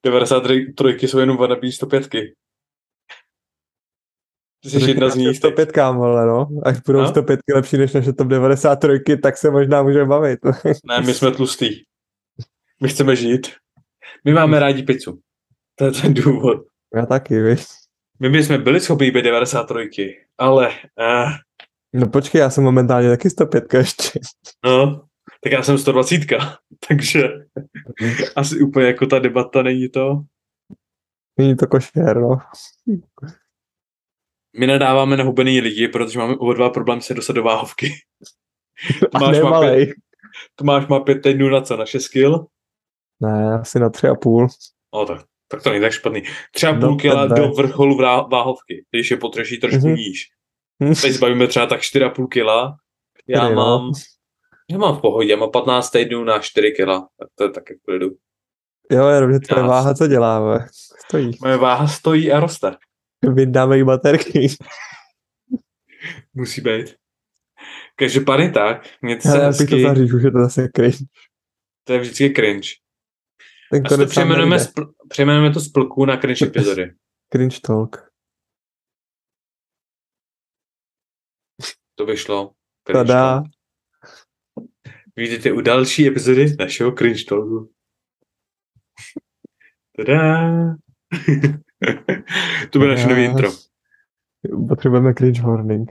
93 0.05 1.09
jsou 1.09 1.19
jenom 1.19 1.37
vanabí 1.37 1.73
105. 1.73 2.09
Ty 4.63 4.71
jsi 4.71 4.91
jedna 4.91 5.09
z 5.09 5.15
nich. 5.15 5.27
teď. 5.29 5.37
105 5.37 5.77
vole, 5.93 6.27
no. 6.27 6.49
Až 6.65 6.81
budou 6.81 7.01
No. 7.01 7.09
105 7.09 7.41
lepší 7.55 7.77
než 7.77 7.93
naše 7.93 8.13
top 8.13 8.29
93, 8.29 9.17
tak 9.23 9.37
se 9.37 9.51
možná 9.51 9.83
můžeme 9.83 10.05
bavit. 10.07 10.39
Ne, 10.85 11.01
my 11.01 11.15
jsme 11.15 11.31
tlustý. 11.31 11.69
My 12.83 12.89
chceme 12.89 13.17
žít. 13.17 13.47
My 14.25 14.33
máme 14.33 14.61
rádi 14.61 14.83
pizzu. 14.83 15.21
To 15.75 15.85
je 15.85 15.93
ten 15.93 16.15
důvod. 16.15 16.67
Já 16.95 17.07
taky, 17.07 17.43
víš. 17.43 17.65
My 18.21 18.31
bychom 18.31 18.63
byli 18.63 18.81
schopni 18.81 19.11
být 19.11 19.23
93, 19.23 20.17
ale 20.39 20.69
uh, 20.69 21.33
No 21.95 22.09
počkej, 22.09 22.39
já 22.39 22.51
jsem 22.51 22.65
momentálně 22.65 23.09
taky 23.09 23.31
105 23.31 23.75
ještě. 23.75 24.21
no, 24.65 25.07
tak 25.43 25.53
já 25.53 25.63
jsem 25.63 25.79
120, 25.79 26.21
takže 26.89 27.29
asi 28.37 28.61
úplně 28.61 28.87
jako 28.87 29.07
ta 29.07 29.19
debata 29.19 29.63
není 29.63 29.89
to. 29.89 30.23
Není 31.39 31.57
to 31.57 31.67
košer, 31.67 32.21
no. 32.21 32.39
My 34.59 34.67
nadáváme 34.67 35.17
na 35.17 35.25
hubený 35.25 35.61
lidi, 35.61 35.89
protože 35.89 36.19
máme 36.19 36.37
oba 36.37 36.55
dva 36.55 36.71
problém 36.71 37.01
se 37.01 37.15
dostat 37.15 37.33
do 37.33 37.43
váhovky. 37.43 37.93
Tomáš 39.13 39.41
má, 39.41 39.61
pět. 39.61 39.89
Tomáš 40.55 40.87
má 40.87 41.01
pět 41.01 41.23
týdnů 41.23 41.49
na 41.49 41.61
co? 41.61 41.77
Na 41.77 41.87
6 41.87 42.09
kil? 42.09 42.47
Ne, 43.21 43.55
asi 43.55 43.79
na 43.79 43.91
tři 43.91 44.09
a 44.09 44.15
půl. 44.15 44.49
O, 44.91 45.07
tak, 45.07 45.25
tak 45.53 45.63
to 45.63 45.71
není 45.71 45.81
tak 45.83 45.93
špatný. 45.93 46.23
Třeba 46.55 46.73
Do 46.73 46.87
půl 46.89 46.97
kila 46.97 47.29
tebe. 47.29 47.41
do 47.41 47.49
vrcholu 47.53 47.97
váhovky, 48.31 48.85
když 48.91 49.11
je 49.11 49.17
potřeší 49.17 49.61
trošku 49.61 49.87
Mhm. 49.87 49.95
níž. 49.97 50.25
Teď 51.03 51.13
zbavíme 51.13 51.47
třeba 51.47 51.67
tak 51.67 51.81
4,5 51.81 52.27
kila. 52.29 52.77
Já 53.29 53.39
Čtyři, 53.41 53.55
no. 53.55 53.61
mám, 53.63 53.93
já 54.71 54.79
mám 54.79 54.97
v 54.97 55.01
pohodě, 55.01 55.31
já 55.31 55.37
mám 55.37 55.51
15 55.51 55.91
týdnů 55.91 56.25
na 56.25 56.39
4 56.39 56.73
kila. 56.77 57.09
Tak 57.19 57.29
to 57.35 57.45
je 57.45 57.51
taky 57.51 57.75
v 57.75 57.83
klidu. 57.85 58.11
Jo, 58.91 59.09
jenom, 59.09 59.33
že 59.33 59.39
tvoje 59.41 59.63
váha 59.63 59.95
co 59.95 60.07
dělá, 60.07 60.41
ve? 60.41 60.67
Stojí. 61.07 61.31
Moje 61.43 61.57
váha 61.57 61.89
stojí 61.89 62.33
a 62.33 62.41
roste. 62.41 62.77
Vydáme 63.35 63.77
jí 63.77 63.85
baterky. 63.85 64.47
Musí 66.35 66.61
být. 66.61 66.95
Každopádně 67.97 68.51
tak, 68.51 68.87
mějte 69.03 69.23
se 69.23 69.29
Hele, 69.29 69.43
já 69.43 69.49
bych 69.49 69.57
to 69.57 69.63
hezky, 69.63 69.83
zaříš, 69.83 70.13
už 70.13 70.23
je 70.23 70.31
to 70.31 70.39
zase 70.39 70.69
cringe. 70.77 70.99
to 71.85 71.93
je 71.93 71.99
vždycky 71.99 72.31
cringe. 72.31 72.69
Ten 73.73 73.83
to 73.83 73.89
konec 73.89 74.01
nám 74.01 74.09
přejmenujeme, 74.09 74.57
spl- 74.57 74.93
přejmenujeme 75.09 75.55
to 75.55 75.61
z 75.61 75.69
plků 75.69 76.05
na 76.05 76.17
cringe 76.17 76.47
epizody. 76.47 76.95
Cringe 77.33 77.61
talk. 77.61 78.13
To 81.95 82.07
vyšlo. 82.07 82.53
Cringe 82.87 82.99
Tada. 82.99 83.35
talk. 83.35 83.47
Vidíte 85.17 85.53
u 85.53 85.61
další 85.61 86.07
epizody 86.07 86.57
našeho 86.59 86.93
cringe 86.93 87.25
talku. 87.29 87.73
Tada. 89.97 90.51
to 92.71 92.79
bude 92.79 92.91
naše 92.91 93.07
nový 93.07 93.25
intro. 93.25 93.51
Potřebujeme 94.69 95.15
cringe 95.15 95.43
warning. 95.43 95.91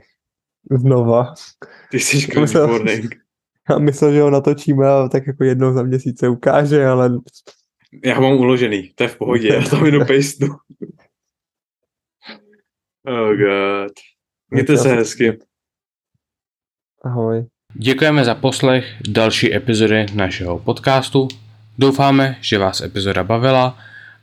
Znova. 0.70 1.34
Ty 1.90 2.00
jsi 2.00 2.28
cringe 2.28 2.58
warning. 2.58 3.14
Já 3.70 3.78
myslel, 3.78 4.12
že 4.12 4.20
ho 4.20 4.30
natočíme 4.30 4.88
a 4.88 5.08
tak 5.08 5.26
jako 5.26 5.44
jednou 5.44 5.72
za 5.72 5.82
měsíc 5.82 6.18
se 6.18 6.28
ukáže, 6.28 6.86
ale 6.86 7.10
Já 8.04 8.14
ho 8.14 8.22
mám 8.22 8.32
uložený, 8.32 8.92
to 8.94 9.02
je 9.02 9.08
v 9.08 9.16
pohodě, 9.16 9.48
já 9.48 9.62
tam 9.62 9.86
jenom 9.86 10.06
pejstnu. 10.06 10.48
Oh 13.06 13.36
god. 13.36 13.92
Mějte 14.50 14.76
se 14.76 14.88
hezky. 14.88 15.38
ahoj. 17.04 17.46
Děkujeme 17.74 18.24
za 18.24 18.34
poslech 18.34 18.94
další 19.08 19.54
epizody 19.54 20.06
našeho 20.14 20.58
podcastu. 20.58 21.28
Doufáme, 21.78 22.36
že 22.40 22.58
vás 22.58 22.80
epizoda 22.80 23.24
bavila 23.24 23.78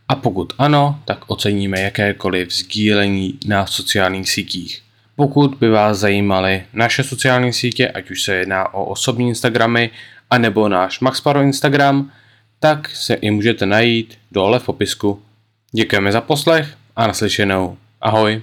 a 0.07 0.15
pokud 0.15 0.53
ano, 0.57 0.99
tak 1.05 1.29
oceníme 1.31 1.81
jakékoliv 1.81 2.53
sdílení 2.53 3.39
na 3.47 3.65
sociálních 3.65 4.29
sítích. 4.29 4.81
Pokud 5.15 5.55
by 5.55 5.69
vás 5.69 5.97
zajímaly 5.97 6.63
naše 6.73 7.03
sociální 7.03 7.53
sítě, 7.53 7.87
ať 7.87 8.11
už 8.11 8.23
se 8.23 8.35
jedná 8.35 8.73
o 8.73 8.85
osobní 8.85 9.27
Instagramy, 9.27 9.91
anebo 10.29 10.69
náš 10.69 10.99
Maxparo 10.99 11.41
Instagram, 11.41 12.11
tak 12.59 12.89
se 12.89 13.13
i 13.13 13.31
můžete 13.31 13.65
najít 13.65 14.17
dole 14.31 14.59
v 14.59 14.65
popisku. 14.65 15.21
Děkujeme 15.71 16.11
za 16.11 16.21
poslech 16.21 16.77
a 16.95 17.07
naslyšenou. 17.07 17.77
Ahoj. 18.01 18.41